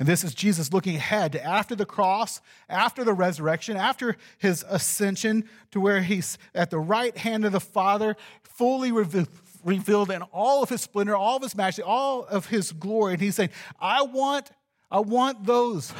And 0.00 0.08
this 0.08 0.24
is 0.24 0.34
Jesus 0.34 0.72
looking 0.72 0.96
ahead 0.96 1.30
to 1.32 1.44
after 1.44 1.76
the 1.76 1.86
cross, 1.86 2.40
after 2.68 3.04
the 3.04 3.14
resurrection, 3.14 3.76
after 3.76 4.16
his 4.38 4.64
ascension 4.68 5.48
to 5.70 5.80
where 5.80 6.02
he's 6.02 6.36
at 6.52 6.70
the 6.70 6.80
right 6.80 7.16
hand 7.16 7.44
of 7.44 7.52
the 7.52 7.60
Father, 7.60 8.16
fully 8.42 8.90
revealed 8.90 10.10
in 10.10 10.22
all 10.22 10.64
of 10.64 10.68
his 10.68 10.80
splendor, 10.80 11.14
all 11.14 11.36
of 11.36 11.42
his 11.42 11.54
majesty, 11.54 11.82
all 11.82 12.24
of 12.24 12.46
his 12.46 12.72
glory. 12.72 13.12
And 13.12 13.22
he's 13.22 13.36
saying, 13.36 13.50
I 13.78 14.02
want, 14.02 14.50
I 14.90 14.98
want 14.98 15.44
those 15.44 15.92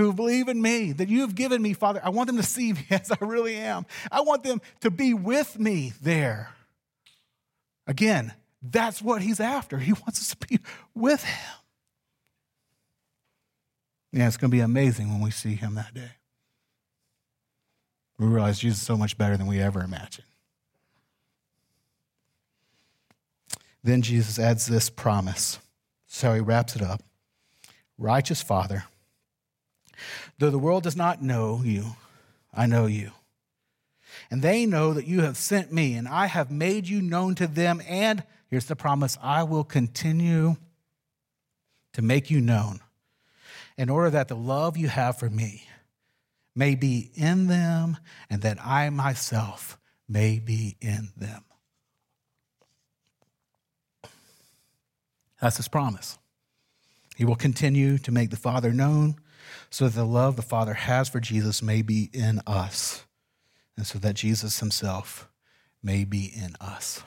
who 0.00 0.12
believe 0.12 0.48
in 0.48 0.60
me 0.60 0.92
that 0.92 1.08
you 1.08 1.20
have 1.20 1.34
given 1.34 1.62
me, 1.62 1.72
Father. 1.72 2.00
I 2.02 2.10
want 2.10 2.26
them 2.26 2.36
to 2.36 2.42
see 2.42 2.72
me 2.72 2.86
as 2.90 3.10
I 3.10 3.24
really 3.24 3.56
am. 3.56 3.86
I 4.10 4.20
want 4.22 4.42
them 4.42 4.60
to 4.80 4.90
be 4.90 5.14
with 5.14 5.58
me 5.58 5.92
there. 6.02 6.54
Again, 7.86 8.32
that's 8.62 9.00
what 9.00 9.22
he's 9.22 9.40
after. 9.40 9.78
He 9.78 9.92
wants 9.92 10.20
us 10.20 10.34
to 10.34 10.46
be 10.46 10.60
with 10.94 11.24
him. 11.24 11.54
Yeah, 14.12 14.26
it's 14.26 14.36
going 14.36 14.50
to 14.50 14.56
be 14.56 14.60
amazing 14.60 15.08
when 15.08 15.20
we 15.20 15.30
see 15.30 15.54
him 15.54 15.76
that 15.76 15.94
day. 15.94 16.10
We 18.18 18.26
realize 18.26 18.58
Jesus 18.58 18.80
is 18.80 18.86
so 18.86 18.96
much 18.96 19.16
better 19.16 19.36
than 19.36 19.46
we 19.46 19.60
ever 19.60 19.82
imagined. 19.82 20.26
Then 23.82 24.02
Jesus 24.02 24.38
adds 24.38 24.66
this 24.66 24.90
promise. 24.90 25.58
So 26.06 26.34
he 26.34 26.40
wraps 26.40 26.76
it 26.76 26.82
up 26.82 27.02
Righteous 27.96 28.42
Father, 28.42 28.84
though 30.40 30.50
the 30.50 30.58
world 30.58 30.82
does 30.82 30.96
not 30.96 31.22
know 31.22 31.60
you, 31.62 31.84
I 32.52 32.66
know 32.66 32.86
you. 32.86 33.12
And 34.30 34.42
they 34.42 34.66
know 34.66 34.94
that 34.94 35.06
you 35.06 35.20
have 35.20 35.36
sent 35.36 35.70
me, 35.72 35.94
and 35.94 36.08
I 36.08 36.26
have 36.26 36.50
made 36.50 36.88
you 36.88 37.00
known 37.00 37.36
to 37.36 37.46
them. 37.46 37.80
And 37.86 38.24
here's 38.48 38.64
the 38.64 38.74
promise 38.74 39.16
I 39.22 39.44
will 39.44 39.64
continue 39.64 40.56
to 41.92 42.02
make 42.02 42.30
you 42.30 42.40
known 42.40 42.80
in 43.76 43.90
order 43.90 44.10
that 44.10 44.28
the 44.28 44.36
love 44.36 44.76
you 44.76 44.88
have 44.88 45.18
for 45.18 45.28
me 45.28 45.64
may 46.56 46.74
be 46.74 47.10
in 47.14 47.46
them 47.46 47.98
and 48.28 48.42
that 48.42 48.58
I 48.64 48.88
myself 48.90 49.78
may 50.08 50.38
be 50.38 50.76
in 50.80 51.10
them. 51.16 51.44
That's 55.40 55.58
his 55.58 55.68
promise. 55.68 56.18
He 57.16 57.24
will 57.24 57.36
continue 57.36 57.98
to 57.98 58.12
make 58.12 58.30
the 58.30 58.36
Father 58.36 58.72
known 58.72 59.16
so 59.70 59.86
that 59.86 59.94
the 59.94 60.04
love 60.04 60.36
the 60.36 60.42
Father 60.42 60.74
has 60.74 61.08
for 61.08 61.20
Jesus 61.20 61.62
may 61.62 61.82
be 61.82 62.10
in 62.12 62.40
us 62.46 63.04
and 63.76 63.86
so 63.86 63.98
that 63.98 64.14
Jesus 64.14 64.60
himself 64.60 65.28
may 65.82 66.04
be 66.04 66.30
in 66.34 66.54
us, 66.60 67.02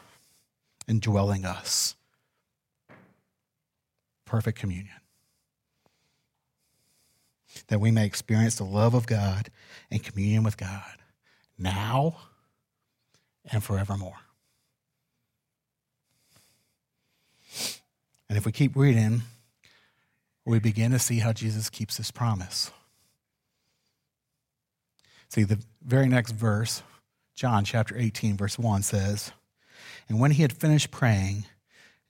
indwelling 0.88 1.46
us. 1.46 1.96
Perfect 4.26 4.58
communion 4.58 4.96
that 7.68 7.80
we 7.80 7.92
may 7.92 8.06
experience 8.06 8.56
the 8.56 8.64
love 8.64 8.94
of 8.94 9.06
God 9.06 9.50
and 9.92 10.04
communion 10.04 10.44
with 10.44 10.58
God 10.58 10.98
now 11.58 12.18
and 13.52 13.64
forevermore. 13.64 14.18
And 18.30 18.38
if 18.38 18.46
we 18.46 18.52
keep 18.52 18.76
reading, 18.76 19.22
we 20.46 20.60
begin 20.60 20.92
to 20.92 21.00
see 21.00 21.20
how 21.20 21.34
Jesus 21.34 21.70
keeps 21.70 21.98
his 21.98 22.12
promise. 22.12 22.72
See, 25.30 25.44
the 25.44 25.60
very 25.84 26.08
next 26.08 26.32
verse, 26.32 26.84
John 27.36 27.66
chapter 27.66 27.98
18, 27.98 28.38
verse 28.38 28.60
1 28.60 28.84
says, 28.84 29.32
And 30.08 30.20
when 30.20 30.32
he 30.32 30.42
had 30.42 30.54
finished 30.54 30.92
praying, 30.92 31.46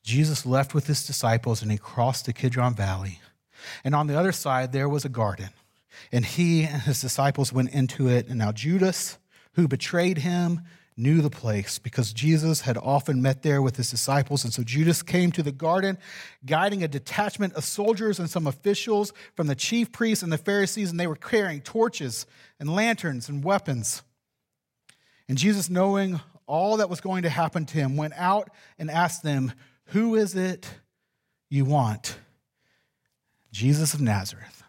Jesus 0.04 0.46
left 0.46 0.74
with 0.74 0.88
his 0.88 1.06
disciples 1.06 1.62
and 1.62 1.72
he 1.72 1.78
crossed 1.78 2.26
the 2.26 2.34
Kidron 2.34 2.76
Valley. 2.76 3.22
And 3.84 3.96
on 3.96 4.08
the 4.08 4.20
other 4.20 4.34
side, 4.34 4.74
there 4.74 4.90
was 4.90 5.06
a 5.06 5.10
garden. 5.10 5.50
And 6.12 6.26
he 6.26 6.64
and 6.64 6.82
his 6.82 7.00
disciples 7.00 7.54
went 7.54 7.74
into 7.74 8.10
it. 8.10 8.28
And 8.28 8.40
now 8.40 8.52
Judas, 8.52 9.18
who 9.54 9.68
betrayed 9.68 10.18
him, 10.18 10.62
knew 10.96 11.22
the 11.22 11.30
place 11.30 11.80
because 11.80 12.14
Jesus 12.14 12.62
had 12.62 12.78
often 12.78 13.22
met 13.22 13.42
there 13.42 13.62
with 13.62 13.78
his 13.78 13.90
disciples. 13.90 14.44
And 14.44 14.54
so 14.54 14.64
Judas 14.64 15.02
came 15.02 15.32
to 15.32 15.44
the 15.44 15.52
garden, 15.52 15.98
guiding 16.46 16.84
a 16.84 16.88
detachment 16.88 17.54
of 17.54 17.64
soldiers 17.64 18.20
and 18.20 18.30
some 18.30 18.48
officials 18.48 19.14
from 19.36 19.48
the 19.48 19.56
chief 19.56 19.92
priests 19.92 20.24
and 20.24 20.32
the 20.32 20.38
Pharisees, 20.38 20.92
and 20.92 21.00
they 21.00 21.08
were 21.08 21.16
carrying 21.16 21.62
torches 21.62 22.26
and 22.60 22.74
lanterns 22.74 23.30
and 23.30 23.44
weapons. 23.44 24.04
And 25.28 25.38
Jesus, 25.38 25.70
knowing 25.70 26.20
all 26.46 26.78
that 26.78 26.90
was 26.90 27.02
going 27.02 27.24
to 27.24 27.30
happen 27.30 27.66
to 27.66 27.78
him, 27.78 27.96
went 27.96 28.14
out 28.16 28.50
and 28.78 28.92
asked 28.92 29.24
them, 29.24 29.54
Who 29.88 30.16
is 30.16 30.36
it 30.36 30.70
you 31.50 31.66
want? 31.66 32.18
Jesus 33.52 33.94
of 33.94 34.02
Nazareth, 34.02 34.64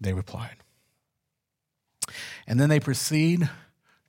they 0.00 0.12
replied. 0.12 0.56
And 2.46 2.58
then 2.58 2.68
they 2.68 2.80
proceed 2.80 3.48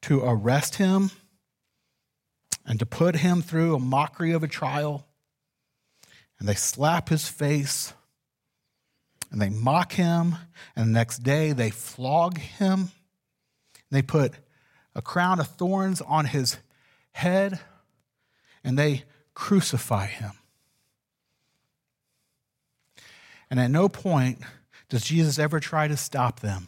to 0.03 0.21
arrest 0.21 0.75
him 0.75 1.11
and 2.65 2.79
to 2.79 2.85
put 2.85 3.15
him 3.17 3.41
through 3.41 3.75
a 3.75 3.79
mockery 3.79 4.31
of 4.31 4.43
a 4.43 4.47
trial. 4.47 5.05
And 6.39 6.47
they 6.47 6.55
slap 6.55 7.09
his 7.09 7.27
face 7.27 7.93
and 9.31 9.41
they 9.41 9.49
mock 9.49 9.93
him. 9.93 10.35
And 10.75 10.89
the 10.89 10.93
next 10.93 11.19
day 11.19 11.51
they 11.51 11.69
flog 11.69 12.37
him. 12.37 12.91
They 13.91 14.01
put 14.01 14.33
a 14.95 15.01
crown 15.01 15.39
of 15.39 15.47
thorns 15.47 16.01
on 16.01 16.25
his 16.25 16.57
head 17.11 17.59
and 18.63 18.77
they 18.77 19.03
crucify 19.33 20.05
him. 20.07 20.31
And 23.49 23.59
at 23.59 23.71
no 23.71 23.89
point 23.89 24.39
does 24.89 25.03
Jesus 25.03 25.39
ever 25.39 25.59
try 25.59 25.87
to 25.87 25.97
stop 25.97 26.39
them. 26.39 26.67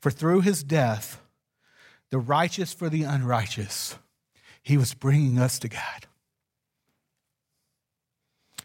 For 0.00 0.10
through 0.10 0.40
his 0.40 0.62
death, 0.62 1.20
the 2.10 2.18
righteous 2.18 2.72
for 2.72 2.88
the 2.88 3.02
unrighteous, 3.02 3.96
he 4.62 4.76
was 4.76 4.94
bringing 4.94 5.38
us 5.38 5.58
to 5.60 5.68
God. 5.68 6.06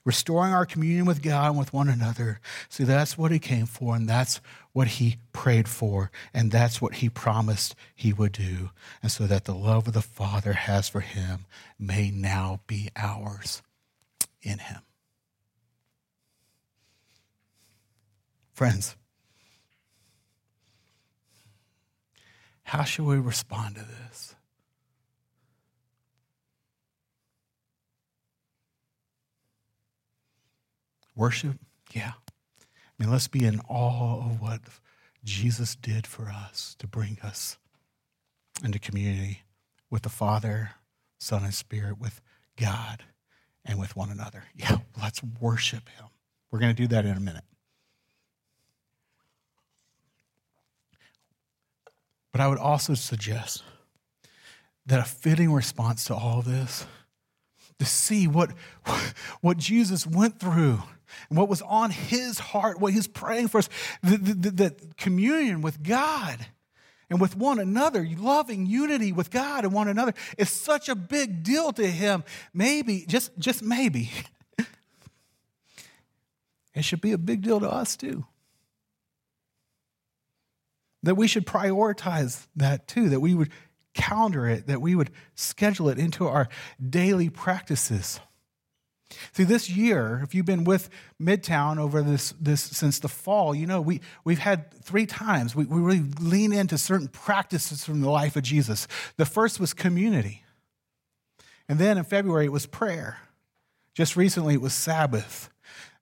Restoring 0.05 0.53
our 0.53 0.65
communion 0.65 1.05
with 1.05 1.21
God 1.21 1.49
and 1.49 1.59
with 1.59 1.73
one 1.73 1.89
another. 1.89 2.39
See, 2.69 2.83
that's 2.83 3.17
what 3.17 3.31
he 3.31 3.39
came 3.39 3.65
for, 3.65 3.95
and 3.95 4.07
that's 4.07 4.39
what 4.71 4.87
he 4.87 5.17
prayed 5.33 5.67
for, 5.67 6.09
and 6.33 6.51
that's 6.51 6.81
what 6.81 6.95
he 6.95 7.09
promised 7.09 7.75
he 7.93 8.13
would 8.13 8.31
do. 8.31 8.69
And 9.03 9.11
so 9.11 9.27
that 9.27 9.45
the 9.45 9.53
love 9.53 9.87
of 9.87 9.93
the 9.93 10.01
Father 10.01 10.53
has 10.53 10.87
for 10.87 11.01
him 11.01 11.45
may 11.77 12.11
now 12.11 12.61
be 12.65 12.89
ours 12.95 13.61
in 14.41 14.59
him. 14.59 14.81
Friends, 18.53 18.95
how 22.69 22.83
should 22.83 23.05
we 23.05 23.17
respond 23.17 23.73
to 23.73 23.81
this? 23.81 24.35
Worship? 31.15 31.57
Yeah. 31.93 32.11
I 32.61 32.63
mean, 33.03 33.11
let's 33.11 33.27
be 33.27 33.43
in 33.43 33.59
awe 33.61 34.19
of 34.19 34.39
what 34.39 34.61
Jesus 35.23 35.75
did 35.75 36.05
for 36.05 36.29
us 36.29 36.75
to 36.77 36.85
bring 36.85 37.17
us 37.23 37.57
into 38.63 38.77
community 38.77 39.41
with 39.89 40.03
the 40.03 40.09
Father, 40.09 40.71
Son, 41.19 41.43
and 41.43 41.55
Spirit, 41.55 41.99
with 41.99 42.21
God, 42.55 43.03
and 43.65 43.79
with 43.79 43.95
one 43.95 44.11
another. 44.11 44.43
Yeah, 44.55 44.77
let's 45.01 45.23
worship 45.23 45.89
Him. 45.89 46.05
We're 46.51 46.59
going 46.59 46.75
to 46.75 46.79
do 46.79 46.87
that 46.89 47.03
in 47.03 47.17
a 47.17 47.19
minute. 47.19 47.45
But 52.39 52.45
I 52.45 52.47
would 52.47 52.57
also 52.57 52.93
suggest 52.93 53.63
that 54.85 54.97
a 54.97 55.03
fitting 55.03 55.51
response 55.51 56.05
to 56.05 56.15
all 56.15 56.41
this, 56.41 56.85
to 57.79 57.85
see 57.85 58.29
what, 58.29 58.51
what 59.41 59.57
Jesus 59.57 60.07
went 60.07 60.39
through 60.39 60.81
and 61.27 61.37
what 61.37 61.49
was 61.49 61.61
on 61.61 61.91
his 61.91 62.39
heart, 62.39 62.79
what 62.79 62.93
he's 62.93 63.07
praying 63.07 63.49
for 63.49 63.57
us, 63.57 63.67
the 64.01 64.73
communion 64.95 65.61
with 65.61 65.83
God 65.83 66.47
and 67.09 67.19
with 67.19 67.35
one 67.35 67.59
another, 67.59 68.07
loving 68.17 68.65
unity 68.65 69.11
with 69.11 69.31
God 69.31 69.65
and 69.65 69.73
one 69.73 69.89
another 69.89 70.13
is 70.37 70.49
such 70.49 70.87
a 70.87 70.95
big 70.95 71.43
deal 71.43 71.73
to 71.73 71.85
him. 71.85 72.23
Maybe, 72.53 73.03
just, 73.05 73.37
just 73.37 73.61
maybe, 73.61 74.11
it 76.73 76.85
should 76.85 77.01
be 77.01 77.11
a 77.11 77.17
big 77.17 77.41
deal 77.41 77.59
to 77.59 77.69
us 77.69 77.97
too 77.97 78.25
that 81.03 81.15
we 81.15 81.27
should 81.27 81.45
prioritize 81.45 82.47
that 82.55 82.87
too, 82.87 83.09
that 83.09 83.19
we 83.19 83.35
would 83.35 83.49
counter 83.93 84.47
it, 84.47 84.67
that 84.67 84.81
we 84.81 84.95
would 84.95 85.11
schedule 85.35 85.89
it 85.89 85.97
into 85.97 86.27
our 86.27 86.47
daily 86.89 87.29
practices. 87.29 88.19
See, 89.31 89.43
this 89.43 89.69
year, 89.69 90.21
if 90.23 90.35
you've 90.35 90.45
been 90.45 90.63
with 90.63 90.89
Midtown 91.19 91.79
over 91.79 92.01
this, 92.03 92.33
this 92.39 92.61
since 92.61 92.99
the 92.99 93.07
fall, 93.07 93.55
you 93.55 93.65
know 93.65 93.81
we, 93.81 94.01
we've 94.23 94.39
had 94.39 94.71
three 94.83 95.07
times 95.07 95.55
we, 95.55 95.65
we 95.65 95.79
really 95.79 96.03
lean 96.19 96.53
into 96.53 96.77
certain 96.77 97.07
practices 97.07 97.83
from 97.83 98.01
the 98.01 98.09
life 98.09 98.35
of 98.35 98.43
Jesus. 98.43 98.87
The 99.17 99.25
first 99.25 99.59
was 99.59 99.73
community. 99.73 100.43
And 101.67 101.79
then 101.79 101.97
in 101.97 102.03
February, 102.03 102.45
it 102.45 102.51
was 102.51 102.65
prayer. 102.65 103.19
Just 103.93 104.15
recently, 104.15 104.55
it 104.55 104.61
was 104.61 104.73
Sabbath. 104.73 105.49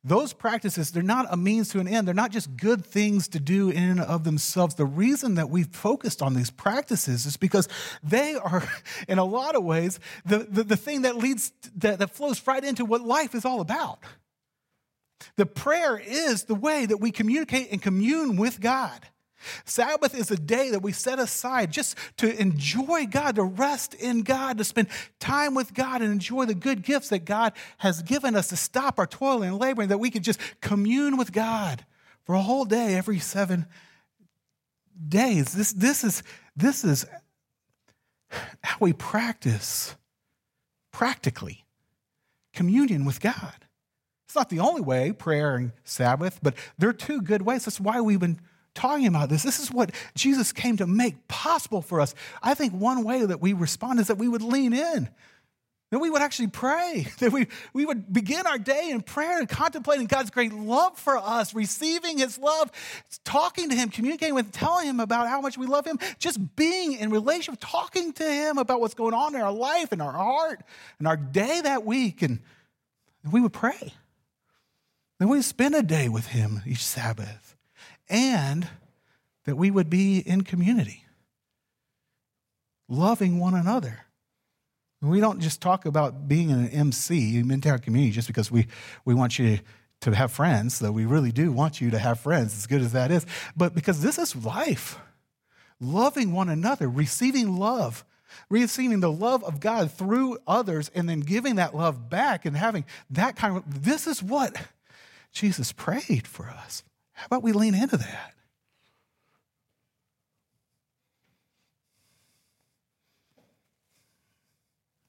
Those 0.04 0.32
practices, 0.32 0.91
they're 0.91 1.04
not 1.04 1.28
a 1.30 1.36
means 1.36 1.70
to 1.70 1.80
an 1.80 1.88
end. 1.88 2.08
They're 2.08 2.14
not 2.14 2.32
just 2.32 2.56
good 2.56 2.86
things 2.86 3.28
to 3.30 3.39
do 3.39 3.70
in 3.70 3.84
and 3.84 4.00
of 4.00 4.24
themselves. 4.24 4.76
The 4.76 4.86
reason 4.86 5.36
that 5.36 5.50
we've 5.50 5.68
focused 5.68 6.22
on 6.22 6.34
these 6.34 6.50
practices 6.50 7.26
is 7.26 7.36
because 7.36 7.68
they 8.04 8.36
are, 8.36 8.64
in 9.08 9.18
a 9.18 9.26
lot 9.26 9.56
of 9.56 9.64
ways, 9.64 10.00
the, 10.26 10.39
the, 10.50 10.64
the 10.64 10.78
thing 10.78 11.02
that 11.02 11.18
leads, 11.18 11.52
that, 11.78 12.00
that 12.00 12.12
flows 12.12 12.45
right 12.48 12.64
into 12.64 12.86
what 12.86 13.02
life 13.02 13.36
is 13.36 13.43
all 13.43 13.60
about. 13.60 14.00
The 15.36 15.45
prayer 15.45 15.98
is 15.98 16.43
the 16.43 16.56
way 16.56 16.86
that 16.86 16.98
we 16.98 17.12
communicate 17.12 17.72
and 17.72 17.82
commune 17.82 18.38
with 18.38 18.62
God. 18.62 19.08
Sabbath 19.66 20.16
is 20.16 20.32
a 20.32 20.38
day 20.38 20.72
that 20.72 20.82
we 20.82 20.92
set 20.92 21.20
aside 21.20 21.72
just 21.72 21.98
to 22.18 22.40
enjoy 22.40 23.06
God, 23.06 23.36
to 23.36 23.44
rest 23.44 23.94
in 23.94 24.24
God, 24.24 24.58
to 24.58 24.64
spend 24.64 24.88
time 25.20 25.54
with 25.54 25.74
God 25.74 26.02
and 26.02 26.12
enjoy 26.12 26.46
the 26.46 26.56
good 26.56 26.84
gifts 26.84 27.10
that 27.10 27.26
God 27.26 27.54
has 27.78 28.02
given 28.02 28.36
us 28.36 28.48
to 28.50 28.58
stop 28.58 29.00
our 29.00 29.08
toiling 29.08 29.50
and 29.50 29.60
laboring, 29.60 29.90
that 29.90 30.00
we 30.00 30.10
could 30.10 30.24
just 30.24 30.40
commune 30.62 31.18
with 31.18 31.32
God 31.32 31.86
for 32.24 32.36
a 32.36 32.42
whole 32.42 32.66
day 32.66 32.96
every 32.96 33.20
seven 33.20 33.68
days. 35.08 35.54
This, 35.54 35.72
this, 35.74 36.04
is, 36.04 36.24
this 36.56 36.84
is 36.84 37.06
how 38.64 38.78
we 38.80 38.94
practice 38.94 39.96
practically 40.92 41.64
communion 42.54 43.06
with 43.06 43.22
God. 43.22 43.54
It's 44.26 44.36
not 44.36 44.50
the 44.50 44.60
only 44.60 44.82
way, 44.82 45.12
prayer 45.14 45.56
and 45.56 45.72
Sabbath, 45.84 46.40
but 46.42 46.56
they're 46.78 46.92
two 46.92 47.22
good 47.22 47.44
ways. 47.44 47.66
That's 47.66 47.80
why 47.80 48.02
we've 48.02 48.20
been 48.20 48.40
talking 48.78 49.07
about 49.07 49.30
this. 49.30 49.43
This 49.43 49.59
is 49.59 49.71
what 49.71 49.91
Jesus 50.15 50.53
came 50.53 50.78
to 50.78 50.88
make 50.88 51.28
possible 51.28 51.82
for 51.82 51.99
us. 51.99 52.13
I 52.41 52.53
think 52.53 52.73
one 52.73 53.03
way 53.03 53.25
that 53.25 53.41
we 53.41 53.53
respond 53.53 53.99
is 53.99 54.07
that 54.07 54.17
we 54.17 54.28
would 54.28 54.43
lean 54.43 54.71
in, 54.73 55.09
that 55.89 55.99
we 55.99 56.09
would 56.09 56.21
actually 56.21 56.49
pray, 56.49 57.07
that 57.19 57.32
we, 57.32 57.47
we 57.73 57.86
would 57.86 58.13
begin 58.13 58.45
our 58.45 58.59
day 58.59 58.89
in 58.91 59.01
prayer 59.01 59.39
and 59.39 59.49
contemplating 59.49 60.05
God's 60.05 60.30
great 60.30 60.53
love 60.53 60.97
for 60.97 61.17
us, 61.17 61.55
receiving 61.55 62.19
His 62.19 62.38
love, 62.38 62.71
talking 63.25 63.69
to 63.69 63.75
Him, 63.75 63.89
communicating 63.89 64.36
with, 64.36 64.45
Him, 64.45 64.51
telling 64.51 64.88
Him 64.88 64.99
about 64.99 65.28
how 65.28 65.41
much 65.41 65.57
we 65.57 65.65
love 65.65 65.86
Him, 65.86 65.97
just 66.19 66.55
being 66.55 66.93
in 66.93 67.09
relationship, 67.09 67.59
talking 67.59 68.13
to 68.13 68.23
Him 68.23 68.59
about 68.59 68.80
what's 68.80 68.93
going 68.93 69.15
on 69.15 69.34
in 69.34 69.41
our 69.41 69.51
life 69.51 69.91
and 69.91 70.01
our 70.01 70.13
heart 70.13 70.61
and 70.99 71.07
our 71.07 71.17
day 71.17 71.61
that 71.61 71.84
week. 71.84 72.21
And, 72.21 72.41
and 73.23 73.34
we 73.34 73.41
would 73.41 73.53
pray. 73.53 73.93
Then 75.17 75.30
we 75.30 75.38
would 75.38 75.45
spend 75.45 75.73
a 75.73 75.82
day 75.82 76.09
with 76.09 76.28
Him 76.28 76.61
each 76.67 76.86
Sabbath 76.86 77.47
and 78.10 78.68
that 79.45 79.55
we 79.55 79.72
would 79.72 79.89
be 79.89 80.20
in 80.20 80.43
community, 80.43 81.05
loving 82.89 83.39
one 83.39 83.55
another. 83.55 83.99
We 85.01 85.20
don't 85.20 85.39
just 85.39 85.62
talk 85.62 85.86
about 85.86 86.28
being 86.28 86.51
an 86.51 86.70
MC, 86.70 87.43
Midtown 87.43 87.82
community, 87.82 88.12
just 88.12 88.28
because 88.28 88.51
we, 88.51 88.68
we 89.05 89.14
want 89.14 89.38
you 89.38 89.60
to 90.01 90.14
have 90.14 90.32
friends, 90.32 90.80
though 90.80 90.91
we 90.91 91.05
really 91.05 91.32
do 91.32 91.51
want 91.51 91.82
you 91.82 91.91
to 91.91 91.99
have 91.99 92.20
friends, 92.20 92.55
as 92.55 92.68
good 92.68 92.82
as 92.82 92.93
that 92.93 93.12
is, 93.12 93.26
but 93.55 93.74
because 93.74 94.01
this 94.01 94.18
is 94.18 94.36
life. 94.36 94.99
Loving 95.80 96.32
one 96.32 96.49
another, 96.49 96.89
receiving 96.89 97.55
love, 97.58 98.03
receiving 98.49 98.99
the 98.99 99.12
love 99.12 99.43
of 99.43 99.60
God 99.60 99.91
through 99.91 100.39
others, 100.47 100.89
and 100.95 101.08
then 101.08 101.20
giving 101.20 101.55
that 101.55 101.76
love 101.76 102.10
back 102.10 102.45
and 102.45 102.58
having 102.58 102.84
that 103.12 103.36
kind 103.36 103.58
of 103.58 103.84
this 103.84 104.08
is 104.08 104.24
what 104.24 104.55
Jesus 105.32 105.72
prayed 105.72 106.28
for 106.28 106.47
us. 106.47 106.84
How 107.18 107.26
about 107.26 107.41
we 107.41 107.51
lean 107.51 107.74
into 107.74 107.97
that? 107.97 108.34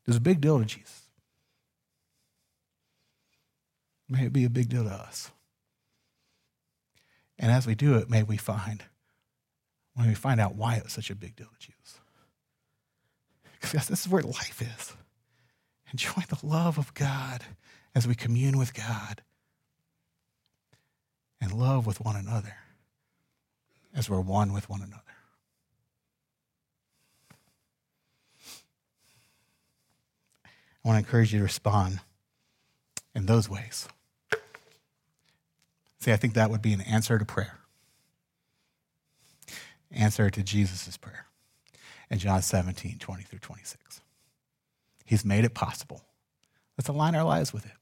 It's 0.06 0.16
a 0.16 0.20
big 0.20 0.40
deal 0.40 0.58
to 0.58 0.64
Jesus. 0.64 1.02
May 4.08 4.24
it 4.24 4.32
be 4.32 4.46
a 4.46 4.50
big 4.50 4.70
deal 4.70 4.84
to 4.84 4.90
us. 4.90 5.30
And 7.38 7.52
as 7.52 7.66
we 7.66 7.74
do 7.74 7.96
it, 7.98 8.08
may 8.08 8.22
we 8.22 8.38
find, 8.38 8.82
when 9.94 10.08
we 10.08 10.14
find 10.14 10.40
out 10.40 10.54
why 10.54 10.76
it's 10.76 10.94
such 10.94 11.10
a 11.10 11.14
big 11.14 11.36
deal 11.36 11.48
to 11.48 11.66
Jesus. 11.66 12.00
Because 13.60 13.86
this 13.86 14.00
is 14.00 14.08
where 14.08 14.22
life 14.22 14.62
is. 14.62 14.94
Enjoy 15.92 16.22
the 16.26 16.38
love 16.42 16.78
of 16.78 16.94
God 16.94 17.44
as 17.94 18.08
we 18.08 18.14
commune 18.14 18.56
with 18.56 18.72
God 18.72 19.20
and 21.40 21.52
love 21.52 21.86
with 21.86 22.00
one 22.00 22.16
another 22.16 22.56
as 23.94 24.08
we're 24.08 24.20
one 24.20 24.52
with 24.52 24.68
one 24.68 24.80
another. 24.80 25.02
I 30.84 30.88
want 30.88 30.96
to 30.96 31.06
encourage 31.06 31.32
you 31.32 31.40
to 31.40 31.44
respond 31.44 32.00
in 33.14 33.26
those 33.26 33.48
ways. 33.48 33.88
See, 36.00 36.12
I 36.12 36.16
think 36.16 36.34
that 36.34 36.50
would 36.50 36.62
be 36.62 36.72
an 36.72 36.80
answer 36.80 37.18
to 37.18 37.24
prayer. 37.24 37.58
Answer 39.90 40.30
to 40.30 40.42
Jesus' 40.42 40.96
prayer 40.96 41.26
in 42.10 42.18
John 42.18 42.42
17, 42.42 42.98
20 42.98 43.22
through 43.24 43.40
26. 43.40 44.00
He's 45.04 45.24
made 45.24 45.44
it 45.44 45.54
possible. 45.54 46.04
Let's 46.76 46.88
align 46.88 47.14
our 47.14 47.24
lives 47.24 47.52
with 47.52 47.66
it. 47.66 47.72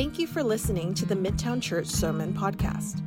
Thank 0.00 0.18
you 0.18 0.26
for 0.26 0.42
listening 0.42 0.94
to 0.94 1.04
the 1.04 1.14
Midtown 1.14 1.60
Church 1.60 1.84
Sermon 1.84 2.32
Podcast. 2.32 3.02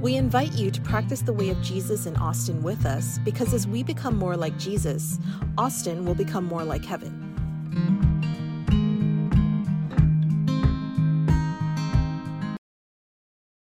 We 0.00 0.14
invite 0.14 0.52
you 0.52 0.70
to 0.70 0.80
practice 0.80 1.22
the 1.22 1.32
way 1.32 1.48
of 1.48 1.60
Jesus 1.60 2.06
in 2.06 2.14
Austin 2.14 2.62
with 2.62 2.86
us 2.86 3.18
because 3.24 3.52
as 3.52 3.66
we 3.66 3.82
become 3.82 4.16
more 4.16 4.36
like 4.36 4.56
Jesus, 4.56 5.18
Austin 5.58 6.04
will 6.04 6.14
become 6.14 6.44
more 6.44 6.62
like 6.62 6.84
heaven. 6.84 8.09